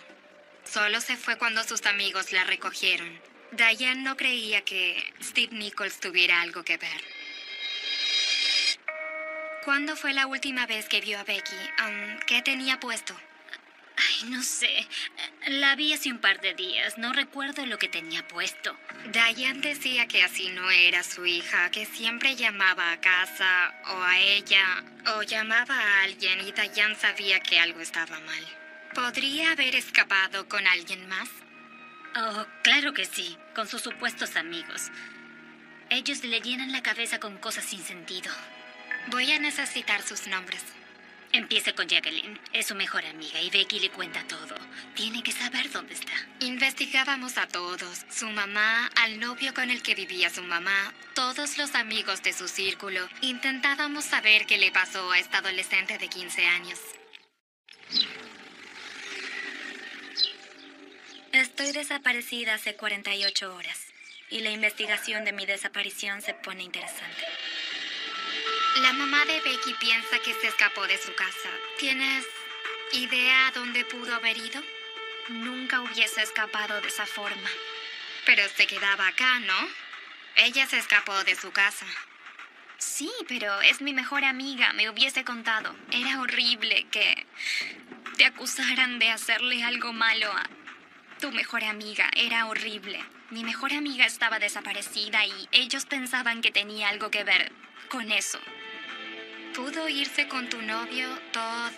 Solo 0.64 1.02
se 1.02 1.18
fue 1.18 1.36
cuando 1.36 1.62
sus 1.62 1.84
amigos 1.84 2.32
la 2.32 2.44
recogieron. 2.44 3.20
Diane 3.52 4.02
no 4.02 4.16
creía 4.16 4.62
que 4.62 5.12
Steve 5.22 5.54
Nichols 5.54 6.00
tuviera 6.00 6.40
algo 6.40 6.64
que 6.64 6.78
ver. 6.78 7.04
¿Cuándo 9.66 9.94
fue 9.94 10.14
la 10.14 10.26
última 10.26 10.66
vez 10.66 10.88
que 10.88 11.02
vio 11.02 11.18
a 11.18 11.24
Becky? 11.24 11.56
¿Qué 12.26 12.40
tenía 12.40 12.80
puesto? 12.80 13.14
Ay, 13.96 14.28
no 14.30 14.42
sé. 14.42 14.86
La 15.46 15.76
vi 15.76 15.92
hace 15.92 16.10
un 16.10 16.18
par 16.18 16.40
de 16.40 16.54
días. 16.54 16.98
No 16.98 17.12
recuerdo 17.12 17.64
lo 17.66 17.78
que 17.78 17.88
tenía 17.88 18.26
puesto. 18.26 18.76
Diane 19.12 19.60
decía 19.60 20.08
que 20.08 20.22
así 20.22 20.50
no 20.50 20.70
era 20.70 21.02
su 21.02 21.24
hija, 21.26 21.70
que 21.70 21.86
siempre 21.86 22.34
llamaba 22.34 22.92
a 22.92 23.00
casa 23.00 23.72
o 23.86 24.02
a 24.02 24.18
ella 24.18 24.82
o 25.16 25.22
llamaba 25.22 25.78
a 25.78 26.02
alguien 26.02 26.40
y 26.40 26.52
Diane 26.52 26.96
sabía 26.96 27.40
que 27.40 27.60
algo 27.60 27.80
estaba 27.80 28.18
mal. 28.20 28.44
¿Podría 28.94 29.52
haber 29.52 29.74
escapado 29.76 30.48
con 30.48 30.66
alguien 30.66 31.08
más? 31.08 31.28
Oh, 32.16 32.46
claro 32.62 32.94
que 32.94 33.04
sí, 33.04 33.36
con 33.54 33.66
sus 33.66 33.82
supuestos 33.82 34.36
amigos. 34.36 34.90
Ellos 35.90 36.24
le 36.24 36.40
llenan 36.40 36.72
la 36.72 36.82
cabeza 36.82 37.18
con 37.18 37.38
cosas 37.38 37.64
sin 37.64 37.82
sentido. 37.82 38.32
Voy 39.08 39.30
a 39.32 39.38
necesitar 39.38 40.02
sus 40.02 40.26
nombres. 40.28 40.62
Empiece 41.34 41.74
con 41.74 41.88
Jacqueline. 41.88 42.38
Es 42.52 42.68
su 42.68 42.76
mejor 42.76 43.04
amiga 43.06 43.40
y 43.40 43.50
Becky 43.50 43.80
le 43.80 43.90
cuenta 43.90 44.24
todo. 44.28 44.54
Tiene 44.94 45.20
que 45.20 45.32
saber 45.32 45.68
dónde 45.72 45.94
está. 45.94 46.12
Investigábamos 46.38 47.38
a 47.38 47.48
todos, 47.48 48.06
su 48.08 48.28
mamá, 48.28 48.86
al 49.02 49.18
novio 49.18 49.52
con 49.52 49.68
el 49.68 49.82
que 49.82 49.96
vivía 49.96 50.30
su 50.30 50.44
mamá, 50.44 50.94
todos 51.16 51.58
los 51.58 51.74
amigos 51.74 52.22
de 52.22 52.32
su 52.32 52.46
círculo. 52.46 53.00
Intentábamos 53.20 54.04
saber 54.04 54.46
qué 54.46 54.58
le 54.58 54.70
pasó 54.70 55.10
a 55.10 55.18
esta 55.18 55.38
adolescente 55.38 55.98
de 55.98 56.06
15 56.06 56.46
años. 56.46 56.78
Estoy 61.32 61.72
desaparecida 61.72 62.54
hace 62.54 62.76
48 62.76 63.52
horas 63.56 63.88
y 64.30 64.38
la 64.38 64.50
investigación 64.50 65.24
de 65.24 65.32
mi 65.32 65.46
desaparición 65.46 66.22
se 66.22 66.34
pone 66.34 66.62
interesante. 66.62 67.24
La 68.82 68.92
mamá 68.92 69.24
de 69.26 69.40
Becky 69.40 69.72
piensa 69.74 70.18
que 70.18 70.34
se 70.34 70.48
escapó 70.48 70.84
de 70.88 70.98
su 70.98 71.14
casa. 71.14 71.48
¿Tienes 71.78 72.26
idea 72.90 73.52
dónde 73.54 73.84
pudo 73.84 74.12
haber 74.16 74.36
ido? 74.36 74.60
Nunca 75.28 75.80
hubiese 75.80 76.22
escapado 76.22 76.80
de 76.80 76.88
esa 76.88 77.06
forma. 77.06 77.48
Pero 78.26 78.42
se 78.48 78.66
quedaba 78.66 79.06
acá, 79.06 79.38
¿no? 79.38 79.68
Ella 80.34 80.66
se 80.66 80.78
escapó 80.78 81.22
de 81.22 81.36
su 81.36 81.52
casa. 81.52 81.86
Sí, 82.78 83.12
pero 83.28 83.60
es 83.60 83.80
mi 83.80 83.94
mejor 83.94 84.24
amiga, 84.24 84.72
me 84.72 84.90
hubiese 84.90 85.22
contado. 85.22 85.76
Era 85.92 86.20
horrible 86.20 86.88
que 86.90 87.26
te 88.16 88.24
acusaran 88.24 88.98
de 88.98 89.10
hacerle 89.10 89.62
algo 89.62 89.92
malo 89.92 90.32
a 90.32 90.50
tu 91.20 91.30
mejor 91.30 91.62
amiga. 91.62 92.10
Era 92.16 92.46
horrible. 92.46 93.04
Mi 93.30 93.44
mejor 93.44 93.72
amiga 93.72 94.04
estaba 94.04 94.40
desaparecida 94.40 95.24
y 95.24 95.48
ellos 95.52 95.86
pensaban 95.86 96.42
que 96.42 96.50
tenía 96.50 96.88
algo 96.88 97.12
que 97.12 97.22
ver 97.22 97.52
con 97.88 98.10
eso. 98.10 98.40
¿Pudo 99.54 99.88
irse 99.88 100.26
con 100.26 100.48
tu 100.48 100.60
novio, 100.62 101.08
Todd 101.30 101.72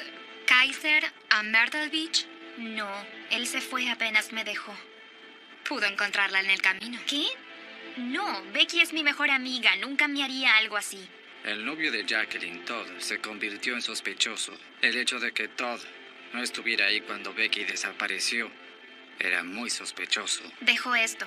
Kaiser, 0.46 1.12
a 1.28 1.42
Myrtle 1.42 1.90
Beach? 1.90 2.26
No, 2.56 2.90
él 3.30 3.46
se 3.46 3.60
fue 3.60 3.90
apenas 3.90 4.32
me 4.32 4.44
dejó. 4.44 4.74
¿Pudo 5.68 5.84
encontrarla 5.84 6.40
en 6.40 6.48
el 6.48 6.62
camino? 6.62 6.98
¿Qué? 7.06 7.26
No, 7.98 8.42
Becky 8.54 8.80
es 8.80 8.94
mi 8.94 9.02
mejor 9.02 9.30
amiga, 9.30 9.76
nunca 9.76 10.08
me 10.08 10.24
haría 10.24 10.56
algo 10.56 10.78
así. 10.78 11.06
El 11.44 11.66
novio 11.66 11.92
de 11.92 12.06
Jacqueline, 12.06 12.64
Todd, 12.64 12.86
se 12.98 13.18
convirtió 13.20 13.74
en 13.74 13.82
sospechoso. 13.82 14.58
El 14.80 14.96
hecho 14.96 15.20
de 15.20 15.32
que 15.32 15.48
Todd 15.48 15.80
no 16.32 16.42
estuviera 16.42 16.86
ahí 16.86 17.02
cuando 17.02 17.34
Becky 17.34 17.64
desapareció 17.64 18.50
era 19.18 19.42
muy 19.42 19.68
sospechoso. 19.68 20.42
Dejo 20.60 20.94
esto. 20.94 21.26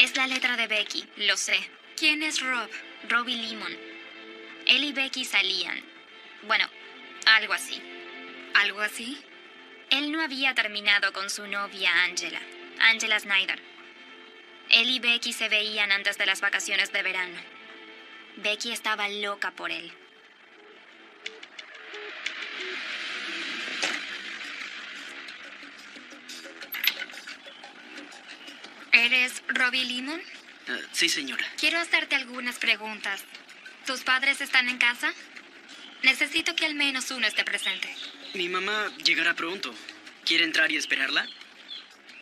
Es 0.00 0.16
la 0.16 0.26
letra 0.26 0.56
de 0.56 0.66
Becky, 0.66 1.04
lo 1.16 1.36
sé. 1.36 1.58
¿Quién 1.94 2.22
es 2.22 2.40
Rob? 2.40 2.70
Robbie 3.10 3.36
Limon. 3.36 3.91
Él 4.66 4.84
y 4.84 4.92
Becky 4.92 5.24
salían. 5.24 5.82
Bueno, 6.42 6.68
algo 7.26 7.52
así. 7.52 7.80
¿Algo 8.54 8.80
así? 8.80 9.18
Él 9.90 10.10
no 10.12 10.22
había 10.22 10.54
terminado 10.54 11.12
con 11.12 11.28
su 11.30 11.46
novia 11.46 12.04
Angela, 12.04 12.40
Angela 12.80 13.20
Snyder. 13.20 13.60
Él 14.70 14.88
y 14.88 15.00
Becky 15.00 15.32
se 15.32 15.48
veían 15.48 15.92
antes 15.92 16.16
de 16.16 16.26
las 16.26 16.40
vacaciones 16.40 16.92
de 16.92 17.02
verano. 17.02 17.38
Becky 18.36 18.72
estaba 18.72 19.08
loca 19.08 19.50
por 19.50 19.70
él. 19.70 19.92
¿Eres 28.92 29.42
Robbie 29.48 29.84
Limon? 29.84 30.20
Eh, 30.20 30.82
sí, 30.92 31.08
señora. 31.08 31.44
Quiero 31.58 31.78
hacerte 31.78 32.14
algunas 32.14 32.58
preguntas. 32.58 33.24
¿Tus 33.92 34.04
padres 34.04 34.40
están 34.40 34.70
en 34.70 34.78
casa? 34.78 35.12
Necesito 36.02 36.56
que 36.56 36.64
al 36.64 36.74
menos 36.74 37.10
uno 37.10 37.26
esté 37.26 37.44
presente. 37.44 37.94
Mi 38.32 38.48
mamá 38.48 38.90
llegará 39.04 39.34
pronto. 39.34 39.74
¿Quiere 40.24 40.44
entrar 40.44 40.72
y 40.72 40.78
esperarla? 40.78 41.28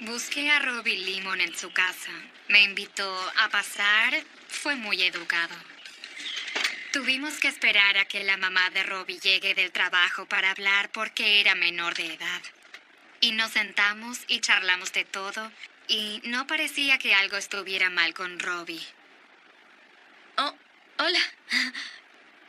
Busqué 0.00 0.50
a 0.50 0.58
Robbie 0.58 0.98
Limon 0.98 1.40
en 1.40 1.56
su 1.56 1.70
casa. 1.72 2.10
Me 2.48 2.64
invitó 2.64 3.08
a 3.38 3.50
pasar. 3.50 4.20
Fue 4.48 4.74
muy 4.74 5.00
educado. 5.00 5.54
Tuvimos 6.92 7.34
que 7.38 7.46
esperar 7.46 7.98
a 7.98 8.04
que 8.04 8.24
la 8.24 8.36
mamá 8.36 8.68
de 8.70 8.82
Robbie 8.82 9.20
llegue 9.20 9.54
del 9.54 9.70
trabajo 9.70 10.26
para 10.26 10.50
hablar 10.50 10.90
porque 10.90 11.40
era 11.40 11.54
menor 11.54 11.94
de 11.94 12.14
edad. 12.14 12.42
Y 13.20 13.30
nos 13.30 13.52
sentamos 13.52 14.18
y 14.26 14.40
charlamos 14.40 14.92
de 14.92 15.04
todo 15.04 15.52
y 15.86 16.20
no 16.24 16.48
parecía 16.48 16.98
que 16.98 17.14
algo 17.14 17.36
estuviera 17.36 17.90
mal 17.90 18.12
con 18.12 18.40
Robbie. 18.40 18.84
Hola. 21.02 21.20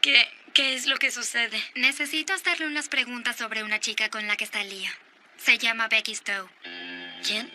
¿Qué, 0.01 0.27
¿Qué 0.53 0.75
es 0.75 0.85
lo 0.85 0.97
que 0.97 1.09
sucede? 1.09 1.63
Necesito 1.75 2.33
hacerle 2.33 2.67
unas 2.67 2.89
preguntas 2.89 3.37
sobre 3.37 3.63
una 3.63 3.79
chica 3.79 4.09
con 4.09 4.27
la 4.27 4.35
que 4.35 4.43
está 4.43 4.61
Lía. 4.61 4.91
Se 5.37 5.57
llama 5.57 5.87
Becky 5.87 6.13
Stowe. 6.13 6.49
¿Quién? 7.25 7.49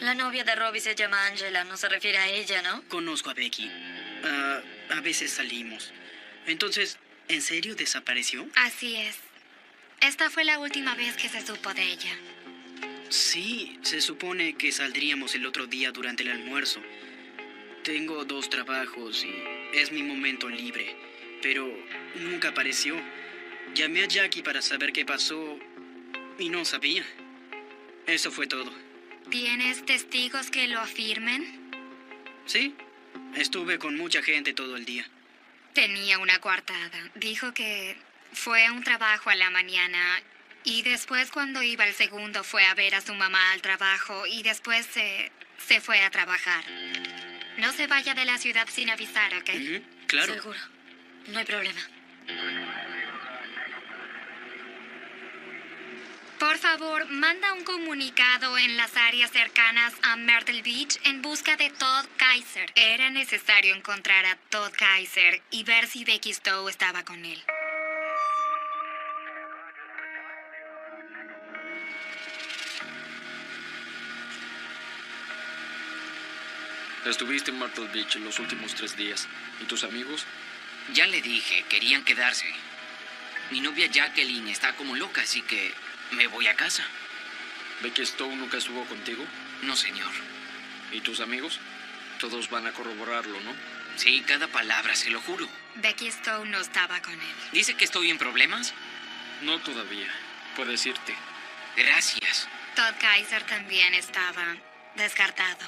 La 0.00 0.12
novia 0.12 0.44
de 0.44 0.54
Robbie 0.56 0.80
se 0.80 0.94
llama 0.94 1.26
Angela, 1.26 1.64
no 1.64 1.78
se 1.78 1.88
refiere 1.88 2.18
a 2.18 2.28
ella, 2.28 2.60
¿no? 2.60 2.86
Conozco 2.88 3.30
a 3.30 3.34
Becky. 3.34 3.70
Ah, 4.22 4.60
a 4.90 5.00
veces 5.00 5.30
salimos. 5.30 5.90
Entonces, 6.46 6.98
¿en 7.28 7.40
serio 7.40 7.74
desapareció? 7.74 8.46
Así 8.56 8.96
es. 8.96 9.16
Esta 10.02 10.28
fue 10.28 10.44
la 10.44 10.58
última 10.58 10.94
vez 10.96 11.16
que 11.16 11.30
se 11.30 11.46
supo 11.46 11.72
de 11.72 11.82
ella. 11.82 12.14
Sí, 13.08 13.78
se 13.80 14.02
supone 14.02 14.54
que 14.54 14.70
saldríamos 14.70 15.34
el 15.34 15.46
otro 15.46 15.66
día 15.66 15.92
durante 15.92 16.24
el 16.24 16.30
almuerzo. 16.30 16.82
Tengo 17.84 18.26
dos 18.26 18.50
trabajos 18.50 19.24
y 19.24 19.59
es 19.72 19.92
mi 19.92 20.02
momento 20.02 20.48
libre, 20.48 20.96
pero 21.42 21.68
nunca 22.16 22.48
apareció. 22.48 22.96
Llamé 23.74 24.02
a 24.02 24.06
Jackie 24.06 24.42
para 24.42 24.62
saber 24.62 24.92
qué 24.92 25.04
pasó 25.04 25.58
y 26.38 26.48
no 26.48 26.64
sabía. 26.64 27.04
Eso 28.06 28.30
fue 28.30 28.46
todo. 28.46 28.72
¿Tienes 29.30 29.84
testigos 29.86 30.50
que 30.50 30.66
lo 30.66 30.80
afirmen? 30.80 31.70
Sí, 32.46 32.74
estuve 33.36 33.78
con 33.78 33.96
mucha 33.96 34.22
gente 34.22 34.52
todo 34.52 34.76
el 34.76 34.84
día. 34.84 35.06
Tenía 35.74 36.18
una 36.18 36.38
coartada. 36.40 37.10
Dijo 37.14 37.54
que 37.54 37.96
fue 38.32 38.66
a 38.66 38.72
un 38.72 38.82
trabajo 38.82 39.30
a 39.30 39.36
la 39.36 39.50
mañana 39.50 40.20
y 40.64 40.82
después 40.82 41.30
cuando 41.30 41.62
iba 41.62 41.84
al 41.84 41.94
segundo 41.94 42.42
fue 42.42 42.64
a 42.64 42.74
ver 42.74 42.94
a 42.94 43.00
su 43.00 43.14
mamá 43.14 43.52
al 43.52 43.62
trabajo 43.62 44.26
y 44.26 44.42
después 44.42 44.86
se, 44.86 45.30
se 45.64 45.80
fue 45.80 46.02
a 46.02 46.10
trabajar. 46.10 46.64
No 47.58 47.72
se 47.72 47.86
vaya 47.86 48.14
de 48.14 48.24
la 48.24 48.38
ciudad 48.38 48.66
sin 48.70 48.90
avisar, 48.90 49.34
¿ok? 49.34 49.50
Claro. 50.06 50.34
Seguro. 50.34 50.58
No 51.28 51.38
hay 51.38 51.44
problema. 51.44 51.80
Por 56.38 56.56
favor, 56.56 57.06
manda 57.10 57.52
un 57.52 57.64
comunicado 57.64 58.56
en 58.56 58.78
las 58.78 58.96
áreas 58.96 59.30
cercanas 59.30 59.92
a 60.02 60.16
Myrtle 60.16 60.62
Beach 60.62 60.98
en 61.04 61.20
busca 61.20 61.56
de 61.56 61.68
Todd 61.68 62.06
Kaiser. 62.16 62.72
Era 62.76 63.10
necesario 63.10 63.74
encontrar 63.74 64.24
a 64.24 64.36
Todd 64.48 64.72
Kaiser 64.72 65.42
y 65.50 65.64
ver 65.64 65.86
si 65.86 66.04
Becky 66.04 66.32
Stowe 66.32 66.70
estaba 66.70 67.04
con 67.04 67.26
él. 67.26 67.42
Estuviste 77.06 77.50
en 77.50 77.58
Myrtle 77.58 77.88
Beach 77.88 78.16
en 78.16 78.24
los 78.24 78.38
últimos 78.38 78.74
tres 78.74 78.96
días. 78.96 79.26
¿Y 79.60 79.64
tus 79.64 79.84
amigos? 79.84 80.26
Ya 80.92 81.06
le 81.06 81.22
dije, 81.22 81.64
querían 81.68 82.04
quedarse. 82.04 82.46
Mi 83.50 83.60
novia 83.60 83.86
Jacqueline 83.86 84.48
está 84.48 84.74
como 84.74 84.94
loca, 84.94 85.22
así 85.22 85.42
que 85.42 85.72
me 86.12 86.26
voy 86.26 86.46
a 86.46 86.54
casa. 86.54 86.84
¿Becky 87.82 88.04
Stowe 88.04 88.36
nunca 88.36 88.58
estuvo 88.58 88.84
contigo? 88.84 89.24
No, 89.62 89.76
señor. 89.76 90.10
¿Y 90.92 91.00
tus 91.00 91.20
amigos? 91.20 91.58
Todos 92.18 92.50
van 92.50 92.66
a 92.66 92.72
corroborarlo, 92.72 93.40
¿no? 93.40 93.54
Sí, 93.96 94.22
cada 94.26 94.46
palabra, 94.48 94.94
se 94.94 95.10
lo 95.10 95.20
juro. 95.20 95.48
Becky 95.76 96.10
Stowe 96.10 96.46
no 96.46 96.60
estaba 96.60 97.00
con 97.00 97.14
él. 97.14 97.34
¿Dice 97.52 97.74
que 97.74 97.84
estoy 97.84 98.10
en 98.10 98.18
problemas? 98.18 98.74
No 99.42 99.58
todavía. 99.60 100.08
Puedes 100.54 100.84
irte. 100.84 101.14
Gracias. 101.76 102.46
Todd 102.76 102.94
Kaiser 103.00 103.42
también 103.44 103.94
estaba 103.94 104.56
descartado. 104.96 105.66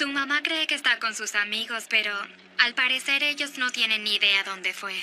Su 0.00 0.08
mamá 0.08 0.42
cree 0.42 0.66
que 0.66 0.74
está 0.74 0.98
con 0.98 1.14
sus 1.14 1.34
amigos, 1.34 1.84
pero 1.90 2.16
al 2.56 2.72
parecer 2.72 3.22
ellos 3.22 3.58
no 3.58 3.70
tienen 3.70 4.02
ni 4.02 4.14
idea 4.14 4.42
dónde 4.44 4.72
fue. 4.72 4.94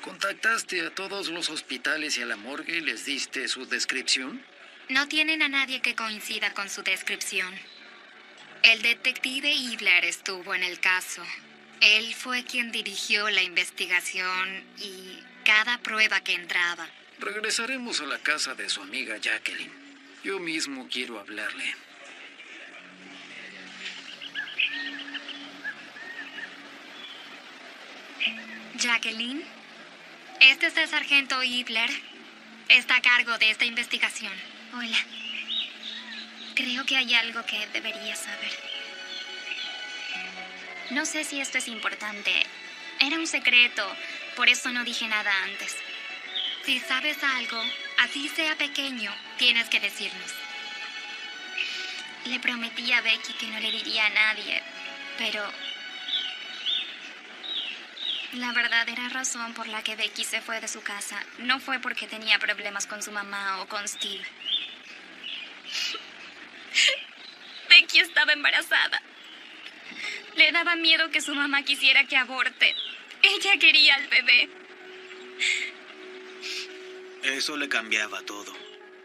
¿Contactaste 0.00 0.84
a 0.84 0.90
todos 0.90 1.28
los 1.28 1.50
hospitales 1.50 2.18
y 2.18 2.22
a 2.22 2.26
la 2.26 2.34
morgue 2.34 2.78
y 2.78 2.80
les 2.80 3.04
diste 3.04 3.46
su 3.46 3.66
descripción? 3.66 4.44
No 4.88 5.06
tienen 5.06 5.42
a 5.42 5.48
nadie 5.48 5.80
que 5.80 5.94
coincida 5.94 6.52
con 6.52 6.68
su 6.68 6.82
descripción. 6.82 7.54
El 8.64 8.82
detective 8.82 9.52
Ibler 9.52 10.04
estuvo 10.04 10.52
en 10.52 10.64
el 10.64 10.80
caso. 10.80 11.22
Él 11.80 12.12
fue 12.12 12.42
quien 12.44 12.72
dirigió 12.72 13.30
la 13.30 13.44
investigación 13.44 14.64
y 14.78 15.16
cada 15.44 15.78
prueba 15.78 16.22
que 16.22 16.34
entraba. 16.34 16.88
Regresaremos 17.20 18.00
a 18.00 18.06
la 18.06 18.18
casa 18.18 18.56
de 18.56 18.68
su 18.68 18.82
amiga 18.82 19.16
Jacqueline. 19.16 19.70
Yo 20.24 20.40
mismo 20.40 20.88
quiero 20.90 21.20
hablarle. 21.20 21.72
Jacqueline, 28.80 29.44
este 30.40 30.68
es 30.68 30.76
el 30.78 30.88
sargento 30.88 31.42
Ibler. 31.42 31.90
Está 32.70 32.96
a 32.96 33.02
cargo 33.02 33.36
de 33.36 33.50
esta 33.50 33.66
investigación. 33.66 34.32
Hola. 34.72 34.96
Creo 36.54 36.86
que 36.86 36.96
hay 36.96 37.12
algo 37.14 37.44
que 37.44 37.66
debería 37.74 38.16
saber. 38.16 38.50
No 40.92 41.04
sé 41.04 41.24
si 41.24 41.40
esto 41.40 41.58
es 41.58 41.68
importante. 41.68 42.32
Era 43.00 43.16
un 43.16 43.26
secreto, 43.26 43.86
por 44.34 44.48
eso 44.48 44.70
no 44.70 44.82
dije 44.82 45.06
nada 45.08 45.30
antes. 45.44 45.76
Si 46.64 46.80
sabes 46.80 47.22
algo, 47.22 47.62
así 47.98 48.30
sea 48.30 48.56
pequeño, 48.56 49.14
tienes 49.36 49.68
que 49.68 49.80
decirnos. 49.80 50.32
Le 52.24 52.40
prometí 52.40 52.90
a 52.92 53.02
Becky 53.02 53.34
que 53.34 53.46
no 53.48 53.60
le 53.60 53.72
diría 53.72 54.06
a 54.06 54.10
nadie, 54.10 54.62
pero 55.18 55.52
la 58.32 58.52
verdadera 58.52 59.08
razón 59.08 59.54
por 59.54 59.66
la 59.66 59.82
que 59.82 59.96
Becky 59.96 60.22
se 60.24 60.40
fue 60.40 60.60
de 60.60 60.68
su 60.68 60.82
casa 60.82 61.20
no 61.38 61.58
fue 61.58 61.80
porque 61.80 62.06
tenía 62.06 62.38
problemas 62.38 62.86
con 62.86 63.02
su 63.02 63.10
mamá 63.10 63.60
o 63.60 63.66
con 63.68 63.88
Steve. 63.88 64.24
Becky 67.68 67.98
estaba 67.98 68.32
embarazada. 68.32 69.02
Le 70.36 70.52
daba 70.52 70.76
miedo 70.76 71.10
que 71.10 71.20
su 71.20 71.34
mamá 71.34 71.64
quisiera 71.64 72.04
que 72.04 72.16
aborte. 72.16 72.76
Ella 73.22 73.58
quería 73.58 73.96
al 73.96 74.06
bebé. 74.08 74.48
Eso 77.22 77.56
le 77.56 77.68
cambiaba 77.68 78.22
todo. 78.22 78.52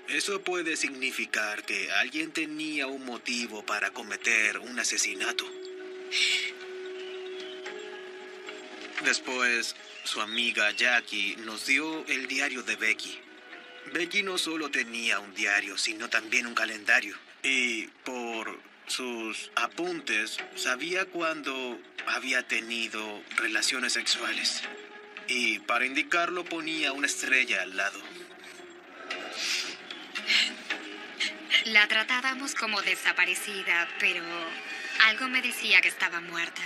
Eso 0.08 0.42
puede 0.42 0.78
significar 0.78 1.64
que 1.64 1.92
alguien 1.92 2.32
tenía 2.32 2.88
un 2.88 3.06
motivo 3.06 3.64
para 3.66 3.92
cometer 3.92 4.60
un 4.60 4.80
asesinato. 4.80 5.46
Después, 9.06 9.76
su 10.04 10.20
amiga 10.20 10.72
Jackie 10.72 11.36
nos 11.38 11.68
dio 11.68 12.04
el 12.08 12.26
diario 12.28 12.64
de 12.64 12.76
Becky. 12.76 13.20
Becky 13.94 14.24
no 14.24 14.40
solo 14.40 14.72
tenía 14.72 15.20
un 15.20 15.32
diario, 15.36 15.78
sino 15.78 16.10
también 16.10 16.48
un 16.48 16.56
calendario. 16.56 17.16
Y 17.44 17.86
por 18.04 18.60
sus 18.88 19.52
apuntes, 19.56 20.40
sabía 20.56 21.06
cuándo 21.06 21.80
había 22.08 22.48
tenido 22.48 23.22
relaciones 23.36 23.94
sexuales. 23.94 24.64
Y 25.28 25.60
para 25.60 25.86
indicarlo 25.86 26.44
ponía 26.44 26.92
una 26.92 27.06
estrella 27.06 27.62
al 27.62 27.78
lado. 27.78 28.02
La 31.66 31.88
tratábamos 31.88 32.56
como 32.56 32.82
desaparecida, 32.82 33.88
pero 34.00 34.24
algo 35.06 35.28
me 35.28 35.44
decía 35.44 35.80
que 35.82 35.90
estaba 35.90 36.22
muerta. 36.22 36.64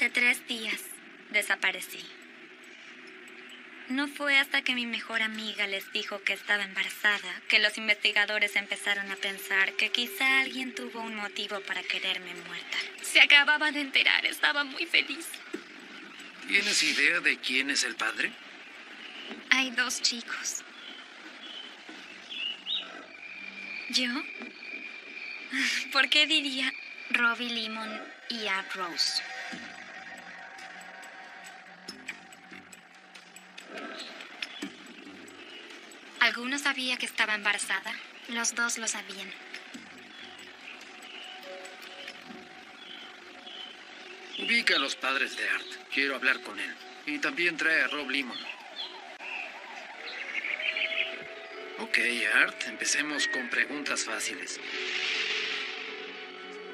Hace 0.00 0.08
tres 0.08 0.48
días 0.48 0.80
desaparecí. 1.28 2.02
No 3.90 4.08
fue 4.08 4.38
hasta 4.38 4.62
que 4.62 4.74
mi 4.74 4.86
mejor 4.86 5.20
amiga 5.20 5.66
les 5.66 5.92
dijo 5.92 6.22
que 6.22 6.32
estaba 6.32 6.64
embarazada 6.64 7.42
que 7.50 7.58
los 7.58 7.76
investigadores 7.76 8.56
empezaron 8.56 9.10
a 9.10 9.16
pensar 9.16 9.74
que 9.74 9.90
quizá 9.90 10.40
alguien 10.40 10.74
tuvo 10.74 11.02
un 11.02 11.16
motivo 11.16 11.60
para 11.60 11.82
quererme 11.82 12.32
muerta. 12.46 12.78
Se 13.02 13.20
acababa 13.20 13.72
de 13.72 13.82
enterar, 13.82 14.24
estaba 14.24 14.64
muy 14.64 14.86
feliz. 14.86 15.26
¿Tienes 16.48 16.82
idea 16.82 17.20
de 17.20 17.36
quién 17.36 17.68
es 17.68 17.84
el 17.84 17.94
padre? 17.94 18.32
Hay 19.50 19.70
dos 19.72 20.00
chicos. 20.00 20.64
¿Yo? 23.90 24.08
¿Por 25.92 26.08
qué 26.08 26.26
diría 26.26 26.72
Robbie 27.10 27.50
Lemon 27.50 28.00
y 28.30 28.46
Art 28.46 28.72
Rose? 28.76 29.29
¿Alguno 36.30 36.60
sabía 36.60 36.96
que 36.96 37.06
estaba 37.06 37.34
embarazada? 37.34 37.92
Los 38.28 38.54
dos 38.54 38.78
lo 38.78 38.86
sabían. 38.86 39.28
Ubica 44.38 44.76
a 44.76 44.78
los 44.78 44.94
padres 44.94 45.36
de 45.36 45.48
Art. 45.48 45.66
Quiero 45.92 46.14
hablar 46.14 46.40
con 46.42 46.56
él. 46.60 46.72
Y 47.06 47.18
también 47.18 47.56
trae 47.56 47.82
a 47.82 47.88
Rob 47.88 48.08
Limon. 48.08 48.38
Ok, 51.80 51.98
Art, 52.32 52.62
empecemos 52.68 53.26
con 53.26 53.50
preguntas 53.50 54.04
fáciles. 54.04 54.60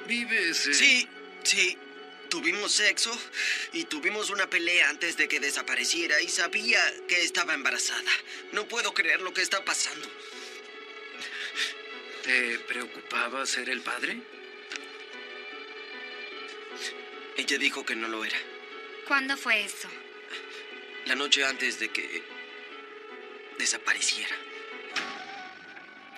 ¿Vives? 0.07 0.66
eh, 0.66 0.75
Sí, 0.75 1.09
sí. 1.45 1.79
Tuvimos 2.28 2.72
sexo 2.72 3.16
y 3.72 3.84
tuvimos 3.84 4.30
una 4.30 4.48
pelea 4.50 4.88
antes 4.88 5.16
de 5.16 5.28
que 5.28 5.40
desapareciera 5.40 6.20
y 6.20 6.28
sabía 6.28 6.80
que 7.06 7.22
estaba 7.22 7.54
embarazada. 7.54 8.10
No 8.52 8.66
puedo 8.66 8.92
creer 8.92 9.20
lo 9.20 9.32
que 9.32 9.42
está 9.42 9.64
pasando. 9.64 10.08
¿Te 12.24 12.58
preocupaba 12.60 13.46
ser 13.46 13.70
el 13.70 13.80
padre? 13.80 14.20
Ella 17.36 17.58
dijo 17.58 17.86
que 17.86 17.94
no 17.94 18.08
lo 18.08 18.24
era. 18.24 18.38
¿Cuándo 19.06 19.36
fue 19.36 19.64
eso? 19.64 19.88
La 21.06 21.14
noche 21.14 21.44
antes 21.44 21.78
de 21.78 21.88
que 21.90 22.22
desapareciera. 23.58 24.34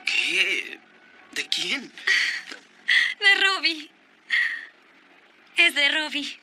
¿Qué? 0.06 0.78
¿De 1.32 1.48
quién? 1.48 1.92
De 3.20 3.34
Robbie. 3.44 3.97
Es 5.58 5.74
de 5.74 5.88
Robbie. 5.88 6.38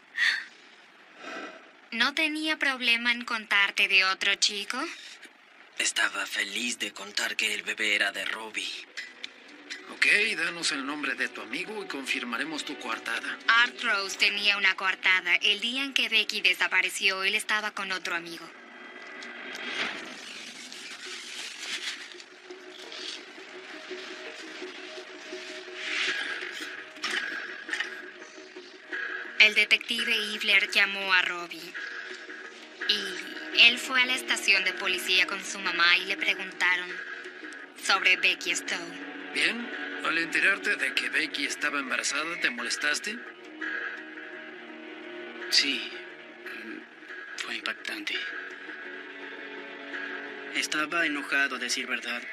¿No 1.92 2.14
tenía 2.14 2.58
problema 2.58 3.14
en 3.14 3.24
contarte 3.24 3.88
de 3.88 4.04
otro 4.04 4.36
chico? 4.36 4.78
Estaba 5.80 6.26
feliz 6.26 6.80
de 6.80 6.92
contar 6.92 7.38
que 7.38 7.54
el 7.54 7.64
bebé 7.64 7.96
era 7.96 8.12
de 8.12 8.26
Robbie. 8.26 8.70
Ok, 9.94 10.06
danos 10.36 10.74
el 10.74 10.86
nombre 10.86 11.16
de 11.16 11.30
tu 11.30 11.42
amigo 11.42 11.82
y 11.82 11.88
confirmaremos 11.88 12.66
tu 12.66 12.78
coartada. 12.78 13.38
Art 13.48 13.82
Rose 13.82 14.18
tenía 14.18 14.58
una 14.58 14.76
coartada. 14.76 15.36
El 15.36 15.62
día 15.62 15.86
en 15.86 15.94
que 15.94 16.10
Becky 16.10 16.42
desapareció, 16.42 17.24
él 17.24 17.36
estaba 17.36 17.72
con 17.72 17.94
otro 17.94 18.16
amigo. 18.16 18.46
El 29.46 29.54
detective 29.54 30.12
Ivler 30.34 30.72
llamó 30.72 31.14
a 31.14 31.22
Robbie. 31.22 31.72
Y 32.90 33.68
él 33.68 33.78
fue 33.78 34.02
a 34.02 34.06
la 34.08 34.16
estación 34.16 34.64
de 34.64 34.74
policía 34.74 35.28
con 35.28 35.46
su 35.46 35.60
mamá 35.60 35.86
y 36.00 36.06
le 36.06 36.18
preguntaron 36.18 36.90
sobre 37.80 38.18
Becky 38.18 38.56
Stowe. 38.56 38.80
Bien, 39.36 39.70
al 40.04 40.18
enterarte 40.18 40.76
de 40.78 40.96
que 40.96 41.10
Becky 41.10 41.46
estaba 41.46 41.78
embarazada, 41.78 42.40
¿te 42.42 42.50
molestaste? 42.50 43.20
Sí, 45.52 45.92
mm, 46.64 47.38
fue 47.38 47.58
impactante. 47.58 48.16
Estaba 50.56 51.06
enojado, 51.06 51.58
a 51.58 51.60
decir 51.60 51.86
verdad. 51.86 52.24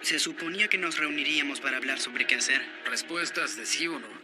Se 0.00 0.18
suponía 0.18 0.68
que 0.68 0.78
nos 0.78 0.96
reuniríamos 0.96 1.60
para 1.60 1.76
hablar 1.76 2.00
sobre 2.00 2.26
qué 2.26 2.36
hacer. 2.36 2.62
Respuestas 2.86 3.58
de 3.58 3.66
sí 3.66 3.86
o 3.86 4.00
no. 4.00 4.19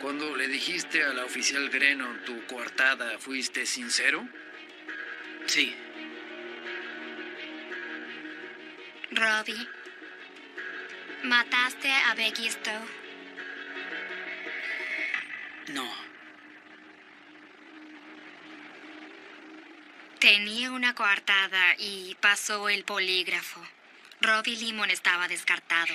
Cuando 0.00 0.36
le 0.36 0.46
dijiste 0.48 1.02
a 1.02 1.12
la 1.12 1.24
oficial 1.24 1.68
Grenon 1.70 2.24
tu 2.24 2.44
coartada, 2.46 3.18
¿fuiste 3.18 3.66
sincero? 3.66 4.28
Sí. 5.46 5.74
Robbie, 9.10 9.68
¿mataste 11.24 11.90
a 11.90 12.14
Becky 12.14 12.50
Stowe? 12.50 12.86
No. 15.68 15.90
Tenía 20.20 20.72
una 20.72 20.94
coartada 20.94 21.74
y 21.78 22.16
pasó 22.20 22.68
el 22.68 22.84
polígrafo. 22.84 23.60
Robbie 24.20 24.56
Limon 24.56 24.90
estaba 24.90 25.28
descartado. 25.28 25.94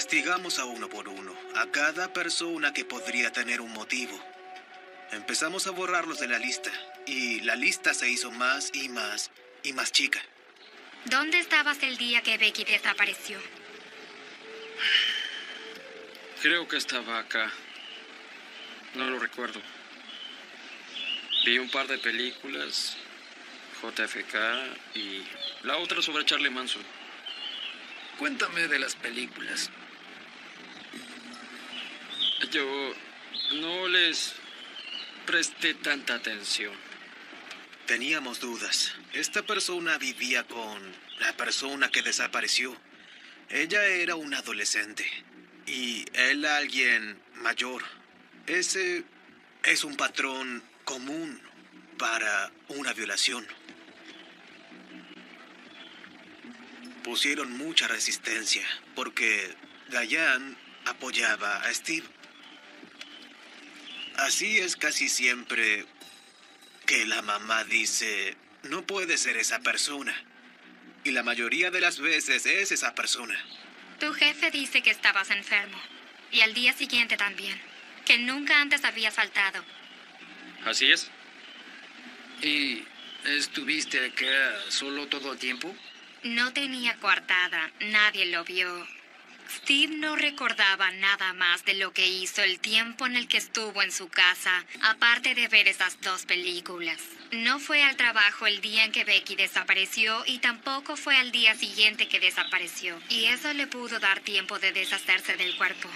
Investigamos 0.00 0.58
a 0.58 0.64
uno 0.64 0.88
por 0.88 1.08
uno, 1.08 1.36
a 1.56 1.66
cada 1.66 2.10
persona 2.10 2.72
que 2.72 2.86
podría 2.86 3.30
tener 3.32 3.60
un 3.60 3.70
motivo. 3.74 4.18
Empezamos 5.12 5.66
a 5.66 5.72
borrarlos 5.72 6.18
de 6.20 6.26
la 6.26 6.38
lista 6.38 6.70
y 7.04 7.40
la 7.40 7.54
lista 7.54 7.92
se 7.92 8.08
hizo 8.08 8.30
más 8.30 8.70
y 8.72 8.88
más 8.88 9.30
y 9.62 9.74
más 9.74 9.92
chica. 9.92 10.18
¿Dónde 11.04 11.38
estabas 11.38 11.82
el 11.82 11.98
día 11.98 12.22
que 12.22 12.38
Becky 12.38 12.64
desapareció? 12.64 13.38
Creo 16.40 16.66
que 16.66 16.78
estaba 16.78 17.18
acá. 17.18 17.52
No 18.94 19.04
lo 19.04 19.18
recuerdo. 19.18 19.60
Vi 21.44 21.58
un 21.58 21.70
par 21.70 21.86
de 21.88 21.98
películas, 21.98 22.96
JFK 23.82 24.34
y 24.94 25.22
la 25.64 25.76
otra 25.76 26.00
sobre 26.00 26.24
Charlie 26.24 26.48
Manson. 26.48 26.82
Cuéntame 28.18 28.66
de 28.66 28.78
las 28.78 28.94
películas. 28.96 29.70
Yo 32.50 32.66
no 33.60 33.86
les 33.86 34.34
presté 35.24 35.74
tanta 35.74 36.14
atención. 36.14 36.74
Teníamos 37.86 38.40
dudas. 38.40 38.92
Esta 39.12 39.42
persona 39.42 39.98
vivía 39.98 40.42
con 40.48 40.80
la 41.20 41.32
persona 41.36 41.90
que 41.90 42.02
desapareció. 42.02 42.76
Ella 43.50 43.84
era 43.86 44.16
una 44.16 44.38
adolescente 44.38 45.06
y 45.66 46.04
él 46.12 46.44
alguien 46.44 47.22
mayor. 47.36 47.84
Ese 48.48 49.04
es 49.62 49.84
un 49.84 49.96
patrón 49.96 50.64
común 50.84 51.40
para 51.98 52.50
una 52.66 52.92
violación. 52.94 53.46
Pusieron 57.04 57.56
mucha 57.56 57.86
resistencia 57.86 58.66
porque 58.96 59.54
Diane 59.88 60.56
apoyaba 60.86 61.58
a 61.58 61.72
Steve. 61.72 62.06
Así 64.20 64.58
es 64.58 64.76
casi 64.76 65.08
siempre 65.08 65.86
que 66.84 67.06
la 67.06 67.22
mamá 67.22 67.64
dice, 67.64 68.36
no 68.64 68.86
puede 68.86 69.16
ser 69.16 69.38
esa 69.38 69.60
persona. 69.60 70.14
Y 71.04 71.12
la 71.12 71.22
mayoría 71.22 71.70
de 71.70 71.80
las 71.80 72.00
veces 72.00 72.44
es 72.44 72.70
esa 72.70 72.94
persona. 72.94 73.34
Tu 73.98 74.12
jefe 74.12 74.50
dice 74.50 74.82
que 74.82 74.90
estabas 74.90 75.30
enfermo. 75.30 75.80
Y 76.30 76.42
al 76.42 76.52
día 76.52 76.74
siguiente 76.74 77.16
también. 77.16 77.58
Que 78.04 78.18
nunca 78.18 78.60
antes 78.60 78.84
había 78.84 79.10
faltado. 79.10 79.64
Así 80.66 80.92
es. 80.92 81.10
¿Y 82.42 82.84
estuviste 83.24 84.04
acá 84.04 84.54
solo 84.68 85.08
todo 85.08 85.32
el 85.32 85.38
tiempo? 85.38 85.74
No 86.24 86.52
tenía 86.52 86.94
coartada. 86.98 87.72
Nadie 87.80 88.26
lo 88.26 88.44
vio. 88.44 88.86
Steve 89.56 89.96
no 89.96 90.14
recordaba 90.14 90.90
nada 90.92 91.32
más 91.32 91.64
de 91.64 91.74
lo 91.74 91.92
que 91.92 92.06
hizo 92.06 92.42
el 92.42 92.60
tiempo 92.60 93.06
en 93.06 93.16
el 93.16 93.26
que 93.26 93.38
estuvo 93.38 93.82
en 93.82 93.90
su 93.90 94.08
casa, 94.08 94.64
aparte 94.82 95.34
de 95.34 95.48
ver 95.48 95.66
esas 95.66 96.00
dos 96.00 96.24
películas. 96.24 97.00
No 97.32 97.58
fue 97.58 97.82
al 97.82 97.96
trabajo 97.96 98.46
el 98.46 98.60
día 98.60 98.84
en 98.84 98.92
que 98.92 99.04
Becky 99.04 99.34
desapareció 99.34 100.22
y 100.26 100.38
tampoco 100.38 100.96
fue 100.96 101.16
al 101.16 101.32
día 101.32 101.54
siguiente 101.56 102.06
que 102.06 102.20
desapareció. 102.20 103.00
Y 103.08 103.24
eso 103.26 103.52
le 103.52 103.66
pudo 103.66 103.98
dar 103.98 104.20
tiempo 104.20 104.58
de 104.58 104.72
deshacerse 104.72 105.36
del 105.36 105.56
cuerpo. 105.56 105.90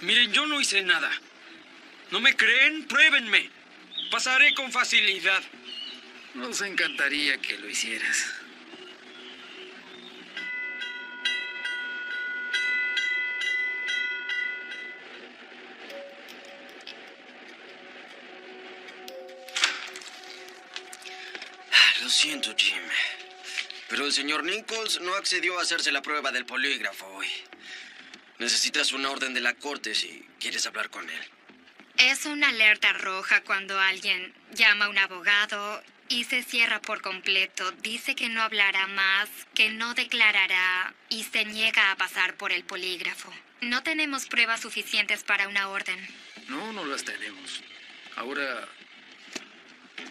Miren, 0.00 0.32
yo 0.32 0.46
no 0.46 0.60
hice 0.60 0.82
nada. 0.82 1.10
¿No 2.10 2.20
me 2.20 2.36
creen? 2.36 2.86
Pruébenme. 2.86 3.48
Pasaré 4.10 4.54
con 4.54 4.70
facilidad. 4.72 5.42
Nos 6.34 6.60
encantaría 6.62 7.38
que 7.38 7.58
lo 7.58 7.68
hicieras. 7.68 8.43
Siento, 22.24 22.54
Jim. 22.56 22.80
Pero 23.90 24.06
el 24.06 24.12
señor 24.12 24.44
Nichols 24.44 24.98
no 25.02 25.14
accedió 25.14 25.58
a 25.58 25.62
hacerse 25.62 25.92
la 25.92 26.00
prueba 26.00 26.32
del 26.32 26.46
polígrafo 26.46 27.06
hoy. 27.08 27.28
Necesitas 28.38 28.92
una 28.92 29.10
orden 29.10 29.34
de 29.34 29.42
la 29.42 29.52
corte 29.54 29.94
si 29.94 30.26
quieres 30.40 30.66
hablar 30.66 30.88
con 30.88 31.08
él. 31.08 31.20
Es 31.98 32.24
una 32.24 32.48
alerta 32.48 32.94
roja 32.94 33.42
cuando 33.42 33.78
alguien 33.78 34.32
llama 34.54 34.86
a 34.86 34.88
un 34.88 34.96
abogado 34.96 35.82
y 36.08 36.24
se 36.24 36.42
cierra 36.42 36.80
por 36.80 37.02
completo. 37.02 37.70
Dice 37.82 38.14
que 38.14 38.30
no 38.30 38.40
hablará 38.40 38.86
más, 38.86 39.28
que 39.54 39.68
no 39.68 39.92
declarará 39.92 40.94
y 41.10 41.24
se 41.24 41.44
niega 41.44 41.90
a 41.90 41.96
pasar 41.96 42.36
por 42.36 42.52
el 42.52 42.64
polígrafo. 42.64 43.30
No 43.60 43.82
tenemos 43.82 44.24
pruebas 44.26 44.62
suficientes 44.62 45.24
para 45.24 45.46
una 45.46 45.68
orden. 45.68 45.98
No, 46.48 46.72
no 46.72 46.86
las 46.86 47.04
tenemos. 47.04 47.62
Ahora 48.16 48.66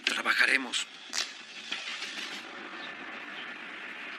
trabajaremos. 0.06 0.86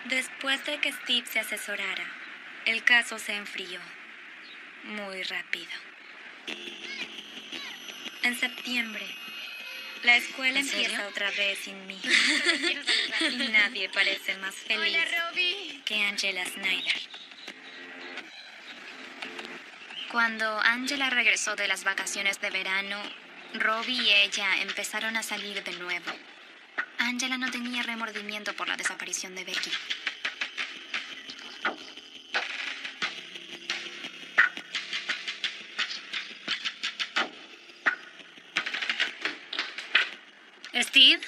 Después 0.05 0.65
de 0.67 0.79
que 0.81 0.93
Steve 0.93 1.27
se 1.27 1.41
asesorara, 1.41 2.05
el 2.67 2.85
caso 2.85 3.19
se 3.19 3.35
enfrió 3.35 3.81
muy 4.85 5.23
rápido. 5.23 5.73
En 8.23 8.39
septiembre, 8.39 9.07
la 10.03 10.17
escuela 10.17 10.61
empieza 10.61 11.09
otra 11.09 11.31
vez 11.31 11.59
sin 11.61 11.87
mí. 11.87 11.99
y 13.21 13.49
nadie 13.49 13.89
parece 13.89 14.37
más 14.37 14.55
feliz 14.67 14.99
que 15.87 16.03
Angela 16.03 16.45
Snyder. 16.45 17.01
Cuando 20.11 20.61
Angela 20.61 21.09
regresó 21.09 21.57
de 21.57 21.67
las 21.67 21.83
vacaciones 21.83 22.41
de 22.43 22.51
verano, 22.51 23.03
Robbie 23.55 24.03
y 24.03 24.13
ella 24.13 24.61
empezaron 24.61 25.17
a 25.17 25.23
salir 25.23 25.65
de 25.65 25.73
nuevo. 25.73 26.13
Angela 27.05 27.37
no 27.37 27.51
tenía 27.51 27.83
remordimiento 27.83 28.55
por 28.55 28.67
la 28.67 28.79
desaparición 28.79 29.35
de 29.35 29.45
Becky. 29.45 29.71
Steve. 40.81 41.21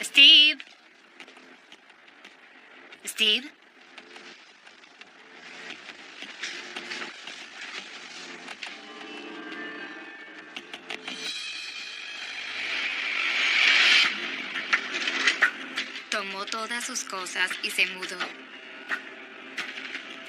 Steve. 0.00 0.58
Steve. 3.06 3.61
Tomó 16.22 16.46
todas 16.46 16.84
sus 16.84 17.02
cosas 17.02 17.50
y 17.64 17.70
se 17.70 17.84
mudó. 17.86 18.16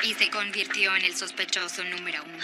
Y 0.02 0.16
se 0.16 0.32
convirtió 0.32 0.96
en 0.96 1.06
el 1.06 1.16
sospechoso 1.16 1.84
número 1.84 2.24
uno. 2.24 2.44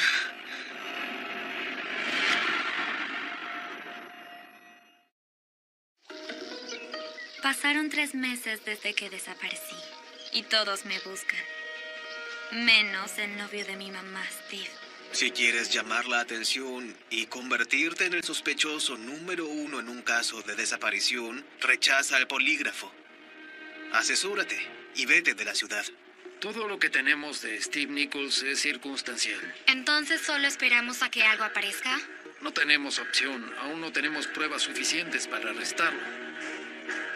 Pasaron 7.42 7.90
tres 7.90 8.14
meses 8.14 8.64
desde 8.66 8.94
que 8.94 9.10
desaparecí 9.10 9.76
y 10.32 10.44
todos 10.44 10.86
me 10.86 11.00
buscan. 11.00 11.40
Menos 12.52 13.18
el 13.18 13.36
novio 13.36 13.66
de 13.66 13.78
mi 13.78 13.90
mamá, 13.90 14.24
Steve. 14.46 14.70
Si 15.12 15.32
quieres 15.32 15.74
llamar 15.74 16.06
la 16.06 16.20
atención 16.20 16.96
y 17.10 17.26
convertirte 17.26 18.06
en 18.06 18.14
el 18.14 18.24
sospechoso 18.24 18.96
número 18.96 19.48
uno 19.48 19.80
en 19.80 19.90
un 19.90 20.04
caso 20.04 20.44
de 20.44 20.56
desaparición, 20.56 21.44
rechaza 21.62 22.20
el 22.20 22.28
polígrafo. 22.28 22.94
Asesúrate 24.00 24.58
y 24.96 25.06
vete 25.06 25.34
de 25.34 25.44
la 25.44 25.54
ciudad. 25.54 25.86
Todo 26.40 26.70
lo 26.70 26.80
que 26.80 26.90
tenemos 26.90 27.42
de 27.42 27.62
Steve 27.62 27.92
Nichols 27.92 28.44
es 28.44 28.62
circunstancial. 28.62 29.42
Entonces 29.68 30.22
solo 30.22 30.48
esperamos 30.48 31.04
a 31.04 31.12
que 31.12 31.24
algo 31.24 31.44
aparezca. 31.44 32.00
No 32.40 32.54
tenemos 32.54 32.98
opción. 32.98 33.54
Aún 33.60 33.82
no 33.82 33.92
tenemos 33.92 34.26
pruebas 34.28 34.62
suficientes 34.62 35.28
para 35.28 35.50
arrestarlo. 35.50 36.00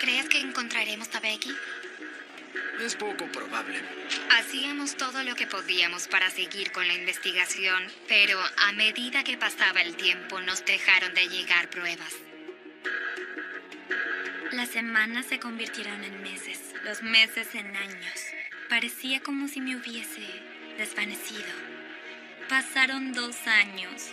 ¿Crees 0.01 0.27
que 0.27 0.39
encontraremos 0.39 1.07
a 1.15 1.21
Becky? 1.21 1.55
Es 2.81 2.95
poco 2.97 3.31
probable. 3.31 3.81
Hacíamos 4.31 4.97
todo 4.97 5.23
lo 5.23 5.35
que 5.35 5.47
podíamos 5.47 6.09
para 6.09 6.29
seguir 6.31 6.73
con 6.73 6.85
la 6.85 6.95
investigación, 6.95 7.81
pero 8.09 8.37
a 8.57 8.73
medida 8.73 9.23
que 9.23 9.37
pasaba 9.37 9.81
el 9.81 9.95
tiempo 9.95 10.41
nos 10.41 10.65
dejaron 10.65 11.13
de 11.13 11.29
llegar 11.29 11.69
pruebas. 11.69 12.13
Las 14.53 14.69
semanas 14.69 15.25
se 15.25 15.39
convirtieron 15.39 16.03
en 16.03 16.21
meses, 16.21 16.59
los 16.83 17.01
meses 17.01 17.55
en 17.55 17.75
años. 17.75 18.25
Parecía 18.69 19.21
como 19.21 19.47
si 19.47 19.61
me 19.61 19.75
hubiese 19.75 20.21
desvanecido. 20.77 21.43
Pasaron 22.49 23.13
dos 23.13 23.35
años 23.47 24.09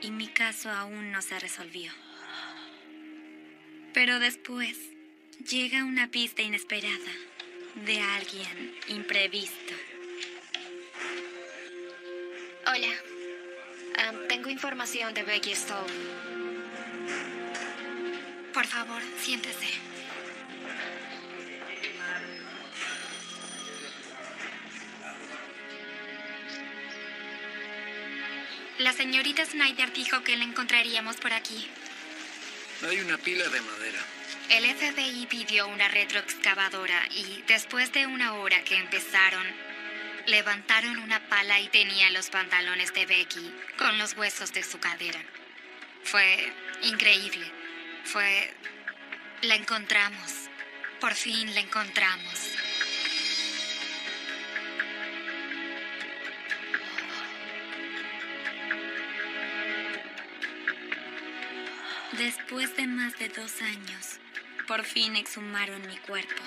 y 0.00 0.10
mi 0.10 0.28
caso 0.28 0.70
aún 0.70 1.12
no 1.12 1.22
se 1.22 1.38
resolvió. 1.38 1.92
Pero 3.94 4.18
después 4.18 4.76
llega 5.48 5.84
una 5.84 6.08
pista 6.08 6.42
inesperada 6.42 7.12
de 7.86 8.00
alguien 8.00 8.74
imprevisto. 8.88 9.74
Hola. 12.66 12.92
Tengo 14.28 14.48
información 14.48 15.12
de 15.14 15.24
Becky 15.24 15.54
Stowe. 15.54 15.86
Por 18.52 18.66
favor, 18.66 19.02
siéntese. 19.20 19.97
La 28.78 28.92
señorita 28.92 29.44
Snyder 29.44 29.92
dijo 29.92 30.22
que 30.22 30.36
la 30.36 30.44
encontraríamos 30.44 31.16
por 31.16 31.32
aquí. 31.32 31.68
Hay 32.88 33.00
una 33.00 33.18
pila 33.18 33.48
de 33.48 33.60
madera. 33.60 33.98
El 34.50 34.64
FBI 34.64 35.26
pidió 35.26 35.66
una 35.66 35.88
retroexcavadora 35.88 37.08
y 37.10 37.42
después 37.48 37.92
de 37.92 38.06
una 38.06 38.34
hora 38.34 38.62
que 38.62 38.76
empezaron, 38.76 39.44
levantaron 40.26 40.96
una 40.98 41.28
pala 41.28 41.58
y 41.58 41.68
tenía 41.68 42.10
los 42.10 42.30
pantalones 42.30 42.94
de 42.94 43.04
Becky 43.04 43.52
con 43.76 43.98
los 43.98 44.16
huesos 44.16 44.52
de 44.52 44.62
su 44.62 44.78
cadera. 44.78 45.20
Fue 46.04 46.52
increíble. 46.82 47.50
Fue... 48.04 48.54
La 49.42 49.56
encontramos. 49.56 50.32
Por 51.00 51.14
fin 51.14 51.52
la 51.52 51.60
encontramos. 51.60 52.57
Después 62.18 62.76
de 62.76 62.88
más 62.88 63.16
de 63.20 63.28
dos 63.28 63.62
años, 63.62 64.18
por 64.66 64.82
fin 64.82 65.14
exhumaron 65.14 65.86
mi 65.86 65.96
cuerpo. 65.98 66.42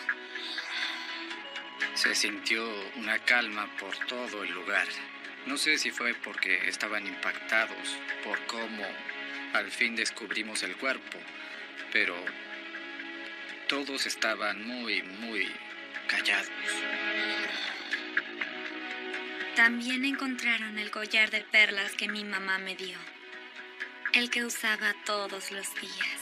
Se 1.94 2.14
sintió 2.14 2.62
una 2.98 3.18
calma 3.20 3.74
por 3.80 3.96
todo 4.08 4.44
el 4.44 4.52
lugar. 4.52 4.86
No 5.46 5.56
sé 5.56 5.78
si 5.78 5.92
fue 5.92 6.14
porque 6.14 6.68
estaban 6.68 7.08
impactados 7.08 7.98
por 8.22 8.46
cómo 8.48 8.86
al 9.54 9.72
fin 9.72 9.96
descubrimos 9.96 10.62
el 10.64 10.76
cuerpo, 10.76 11.18
pero 11.94 12.18
todos 13.70 14.06
estaban 14.06 14.68
muy, 14.68 15.02
muy 15.04 15.50
callados. 16.08 16.50
También 19.56 20.04
encontraron 20.04 20.78
el 20.78 20.92
collar 20.92 21.30
de 21.30 21.42
perlas 21.42 21.94
que 21.94 22.10
mi 22.10 22.26
mamá 22.26 22.58
me 22.58 22.76
dio. 22.76 22.98
El 24.14 24.30
que 24.30 24.44
usaba 24.44 24.94
todos 25.06 25.52
los 25.52 25.74
días. 25.76 26.20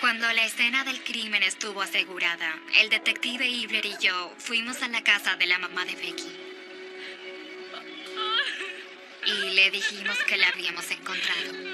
Cuando 0.00 0.32
la 0.32 0.46
escena 0.46 0.82
del 0.84 1.04
crimen 1.04 1.42
estuvo 1.42 1.82
asegurada, 1.82 2.58
el 2.78 2.88
detective 2.88 3.46
Ibler 3.46 3.84
y 3.84 3.96
yo 4.00 4.34
fuimos 4.38 4.82
a 4.82 4.88
la 4.88 5.02
casa 5.02 5.36
de 5.36 5.46
la 5.46 5.58
mamá 5.58 5.84
de 5.84 5.96
Becky. 5.96 6.36
Y 9.26 9.50
le 9.54 9.70
dijimos 9.70 10.16
que 10.26 10.38
la 10.38 10.48
habíamos 10.48 10.90
encontrado. 10.90 11.69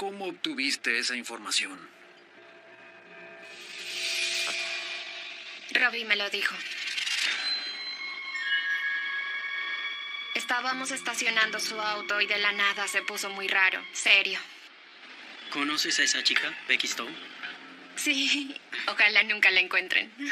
Cómo 0.00 0.28
obtuviste 0.28 0.98
esa 0.98 1.14
información. 1.14 1.78
Robbie 5.72 6.06
me 6.06 6.16
lo 6.16 6.30
dijo. 6.30 6.56
Estábamos 10.34 10.90
estacionando 10.90 11.60
su 11.60 11.78
auto 11.78 12.18
y 12.22 12.26
de 12.26 12.38
la 12.38 12.50
nada 12.52 12.88
se 12.88 13.02
puso 13.02 13.28
muy 13.28 13.46
raro, 13.46 13.84
serio. 13.92 14.40
¿Conoces 15.50 15.98
a 15.98 16.04
esa 16.04 16.24
chica, 16.24 16.50
Becky 16.66 16.86
Stone? 16.86 17.14
Sí, 17.96 18.56
ojalá 18.86 19.22
nunca 19.24 19.50
la 19.50 19.60
encuentren. 19.60 20.10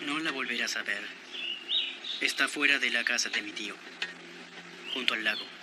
No 0.00 0.18
la 0.18 0.32
volverás 0.32 0.74
a 0.74 0.82
ver. 0.82 1.04
Está 2.20 2.48
fuera 2.48 2.80
de 2.80 2.90
la 2.90 3.04
casa 3.04 3.28
de 3.28 3.42
mi 3.42 3.52
tío, 3.52 3.76
junto 4.92 5.14
al 5.14 5.22
lago. 5.22 5.59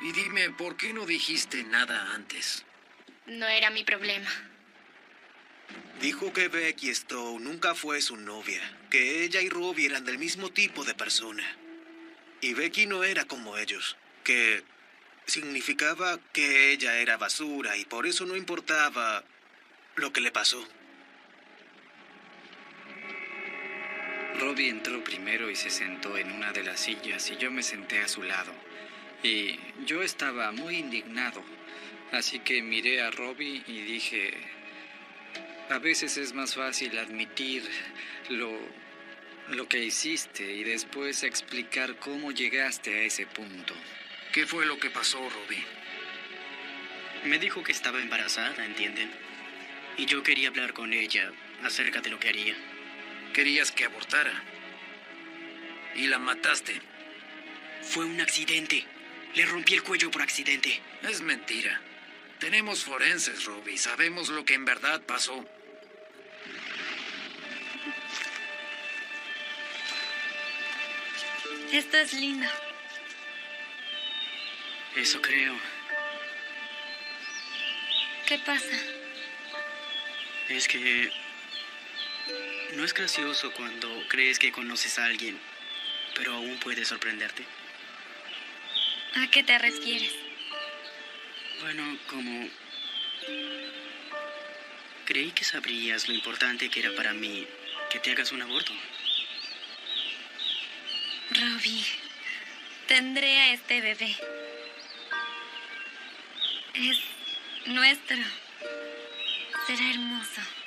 Y 0.00 0.12
dime, 0.12 0.50
¿por 0.50 0.76
qué 0.76 0.92
no 0.92 1.06
dijiste 1.06 1.64
nada 1.64 2.14
antes? 2.14 2.64
No 3.26 3.46
era 3.46 3.70
mi 3.70 3.84
problema. 3.84 4.30
Dijo 6.00 6.32
que 6.32 6.48
Becky 6.48 6.90
Stone 6.90 7.44
nunca 7.44 7.74
fue 7.74 8.00
su 8.00 8.16
novia, 8.16 8.62
que 8.90 9.24
ella 9.24 9.40
y 9.40 9.48
Robbie 9.48 9.86
eran 9.86 10.04
del 10.04 10.18
mismo 10.18 10.50
tipo 10.50 10.84
de 10.84 10.94
persona. 10.94 11.44
Y 12.40 12.54
Becky 12.54 12.86
no 12.86 13.02
era 13.02 13.24
como 13.24 13.58
ellos, 13.58 13.96
que 14.22 14.62
significaba 15.26 16.18
que 16.32 16.72
ella 16.72 16.98
era 16.98 17.16
basura 17.16 17.76
y 17.76 17.84
por 17.84 18.06
eso 18.06 18.24
no 18.24 18.36
importaba 18.36 19.24
lo 19.96 20.12
que 20.12 20.20
le 20.20 20.30
pasó. 20.30 20.66
Robbie 24.38 24.68
entró 24.68 25.02
primero 25.02 25.50
y 25.50 25.56
se 25.56 25.68
sentó 25.68 26.16
en 26.16 26.30
una 26.30 26.52
de 26.52 26.62
las 26.62 26.78
sillas 26.80 27.28
y 27.30 27.36
yo 27.36 27.50
me 27.50 27.62
senté 27.62 27.98
a 27.98 28.08
su 28.08 28.22
lado. 28.22 28.52
Y 29.22 29.58
yo 29.84 30.02
estaba 30.02 30.52
muy 30.52 30.76
indignado, 30.76 31.42
así 32.12 32.38
que 32.38 32.62
miré 32.62 33.02
a 33.02 33.10
Robbie 33.10 33.64
y 33.66 33.80
dije, 33.80 34.32
a 35.70 35.78
veces 35.78 36.16
es 36.18 36.34
más 36.34 36.54
fácil 36.54 36.96
admitir 36.98 37.68
lo, 38.28 38.56
lo 39.48 39.68
que 39.68 39.82
hiciste 39.82 40.52
y 40.52 40.62
después 40.62 41.24
explicar 41.24 41.96
cómo 41.96 42.30
llegaste 42.30 42.94
a 42.94 43.02
ese 43.02 43.26
punto. 43.26 43.74
¿Qué 44.32 44.46
fue 44.46 44.66
lo 44.66 44.78
que 44.78 44.90
pasó, 44.90 45.18
Robbie? 45.18 45.64
Me 47.24 47.40
dijo 47.40 47.64
que 47.64 47.72
estaba 47.72 48.00
embarazada, 48.00 48.64
¿entienden? 48.64 49.10
Y 49.96 50.06
yo 50.06 50.22
quería 50.22 50.48
hablar 50.48 50.74
con 50.74 50.92
ella 50.92 51.32
acerca 51.64 52.00
de 52.00 52.10
lo 52.10 52.20
que 52.20 52.28
haría. 52.28 52.54
Querías 53.32 53.72
que 53.72 53.84
abortara. 53.84 54.32
Y 55.94 56.06
la 56.06 56.18
mataste. 56.18 56.80
Fue 57.82 58.04
un 58.04 58.20
accidente. 58.20 58.84
Le 59.34 59.46
rompí 59.46 59.74
el 59.74 59.82
cuello 59.82 60.10
por 60.10 60.22
accidente. 60.22 60.80
Es 61.02 61.20
mentira. 61.20 61.80
Tenemos 62.38 62.84
forenses, 62.84 63.44
Robbie. 63.44 63.78
Sabemos 63.78 64.28
lo 64.28 64.44
que 64.44 64.54
en 64.54 64.64
verdad 64.64 65.00
pasó. 65.02 65.44
Esto 71.72 71.96
es 71.98 72.12
lindo. 72.14 72.48
Eso 74.96 75.20
creo. 75.20 75.54
¿Qué 78.26 78.38
pasa? 78.38 78.66
Es 80.48 80.66
que... 80.66 81.10
No 82.74 82.84
es 82.84 82.94
gracioso 82.94 83.52
cuando 83.52 83.88
crees 84.08 84.38
que 84.38 84.52
conoces 84.52 84.98
a 84.98 85.06
alguien, 85.06 85.38
pero 86.14 86.34
aún 86.34 86.58
puede 86.58 86.84
sorprenderte. 86.84 87.44
¿A 89.16 89.26
qué 89.30 89.42
te 89.42 89.58
refieres? 89.58 90.12
Bueno, 91.60 91.98
como... 92.06 92.48
Creí 95.06 95.30
que 95.32 95.44
sabrías 95.44 96.06
lo 96.06 96.14
importante 96.14 96.68
que 96.68 96.80
era 96.80 96.94
para 96.94 97.14
mí 97.14 97.46
que 97.90 97.98
te 97.98 98.12
hagas 98.12 98.32
un 98.32 98.42
aborto. 98.42 98.72
Robbie, 101.30 101.84
tendré 102.86 103.40
a 103.40 103.52
este 103.54 103.80
bebé. 103.80 104.16
Es 106.74 106.98
nuestro. 107.66 108.16
Será 109.66 109.90
hermoso. 109.90 110.57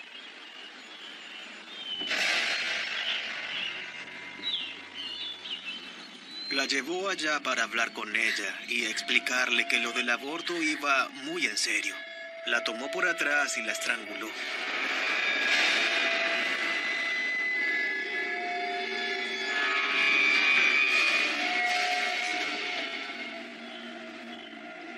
La 6.51 6.65
llevó 6.65 7.07
allá 7.07 7.39
para 7.39 7.63
hablar 7.63 7.93
con 7.93 8.13
ella 8.13 8.53
y 8.67 8.83
explicarle 8.83 9.69
que 9.69 9.79
lo 9.79 9.93
del 9.93 10.09
aborto 10.09 10.61
iba 10.61 11.07
muy 11.23 11.45
en 11.45 11.57
serio. 11.57 11.95
La 12.45 12.61
tomó 12.65 12.91
por 12.91 13.07
atrás 13.07 13.57
y 13.57 13.63
la 13.63 13.71
estranguló. 13.71 14.29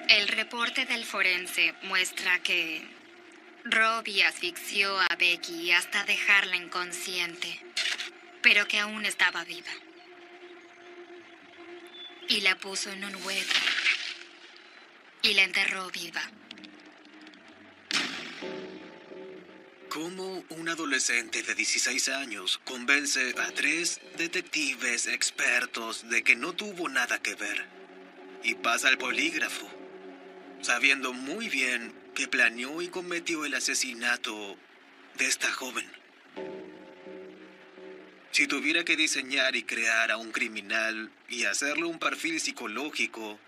El 0.10 0.28
reporte 0.30 0.86
del 0.86 1.06
forense 1.06 1.76
muestra 1.84 2.39
que 2.39 2.82
Robbie 3.64 4.24
asfixió 4.26 4.99
a 4.99 5.16
Becky 5.20 5.72
hasta 5.72 6.04
dejarla 6.04 6.56
inconsciente, 6.56 7.60
pero 8.41 8.68
que 8.68 8.80
aún 8.80 9.06
estaba 9.06 9.43
viva. 9.43 9.72
Y 12.30 12.42
la 12.42 12.58
puso 12.58 12.92
en 12.92 13.04
un 13.06 13.16
hueco. 13.16 13.54
Y 15.22 15.34
la 15.34 15.44
enterró 15.44 15.90
viva. 15.92 16.22
¿Cómo 19.90 20.44
un 20.50 20.70
adolescente 20.70 21.44
de 21.44 21.54
16 21.54 22.10
años 22.10 22.60
convence 22.64 23.36
a 23.38 23.52
tres 23.52 24.02
detectives 24.18 25.06
expertos 25.06 26.10
de 26.10 26.24
que 26.24 26.36
no 26.36 26.54
tuvo 26.54 26.90
nada 26.90 27.22
que 27.22 27.36
ver? 27.36 27.64
Y 28.42 28.56
pasa 28.56 28.88
al 28.88 28.98
polígrafo, 28.98 29.70
sabiendo 30.62 31.14
muy 31.14 31.48
bien 31.48 31.94
que 32.16 32.28
planeó 32.28 32.82
y 32.82 32.88
cometió 32.88 33.46
el 33.46 33.54
asesinato 33.54 34.58
de 35.18 35.28
esta 35.28 35.52
joven. 35.52 36.03
Si 38.34 38.48
tuviera 38.48 38.84
que 38.84 38.96
diseñar 38.96 39.56
y 39.56 39.62
crear 39.62 40.10
a 40.10 40.18
un 40.18 40.32
criminal 40.32 41.12
y 41.30 41.46
hacerle 41.46 41.86
un 41.86 42.00
perfil 42.00 42.42
psicológico, 42.42 43.40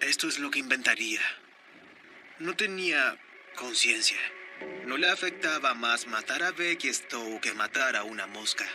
esto 0.00 0.28
es 0.28 0.38
lo 0.38 0.50
que 0.50 0.58
inventaría. 0.58 1.22
No 2.38 2.54
tenía 2.54 3.18
conciencia. 3.56 4.18
No 4.84 4.98
le 4.98 5.08
afectaba 5.08 5.72
más 5.72 6.06
matar 6.06 6.42
a 6.42 6.52
Becky 6.52 6.92
Stowe 6.92 7.40
que 7.40 7.54
matar 7.54 7.96
a 7.96 8.04
una 8.04 8.26
mosca. 8.26 8.66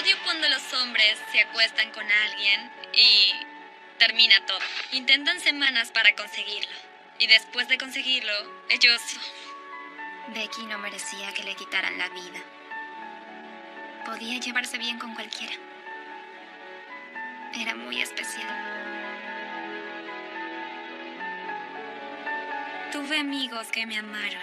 Odio 0.00 0.16
cuando 0.24 0.48
los 0.48 0.72
hombres 0.72 1.18
se 1.30 1.40
acuestan 1.40 1.92
con 1.92 2.10
alguien 2.10 2.60
y 2.94 3.53
termina 3.98 4.44
todo. 4.46 4.58
Intentan 4.92 5.40
semanas 5.40 5.90
para 5.92 6.14
conseguirlo. 6.14 6.76
Y 7.18 7.26
después 7.26 7.68
de 7.68 7.78
conseguirlo, 7.78 8.32
ellos... 8.68 9.00
Becky 10.28 10.64
no 10.64 10.78
merecía 10.78 11.32
que 11.34 11.44
le 11.44 11.54
quitaran 11.54 11.98
la 11.98 12.08
vida. 12.08 12.42
Podía 14.06 14.38
llevarse 14.38 14.78
bien 14.78 14.98
con 14.98 15.14
cualquiera. 15.14 15.54
Era 17.54 17.74
muy 17.74 18.00
especial. 18.00 18.48
Tuve 22.90 23.18
amigos 23.18 23.68
que 23.68 23.86
me 23.86 23.98
amaron 23.98 24.42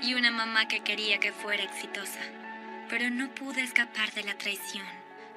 y 0.00 0.14
una 0.14 0.30
mamá 0.30 0.66
que 0.66 0.80
quería 0.80 1.18
que 1.18 1.32
fuera 1.32 1.62
exitosa, 1.62 2.20
pero 2.88 3.10
no 3.10 3.28
pude 3.34 3.62
escapar 3.62 4.12
de 4.12 4.24
la 4.24 4.34
traición 4.34 4.86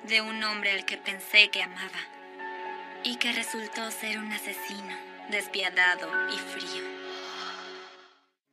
de 0.04 0.22
un 0.22 0.44
hombre 0.44 0.72
al 0.72 0.86
que 0.86 0.98
pensé 0.98 1.50
que 1.50 1.64
amaba 1.64 2.15
y 3.06 3.18
que 3.18 3.32
resultó 3.32 3.90
ser 3.92 4.18
un 4.18 4.32
asesino 4.32 4.98
despiadado 5.30 6.08
y 6.34 6.38
frío. 6.38 7.05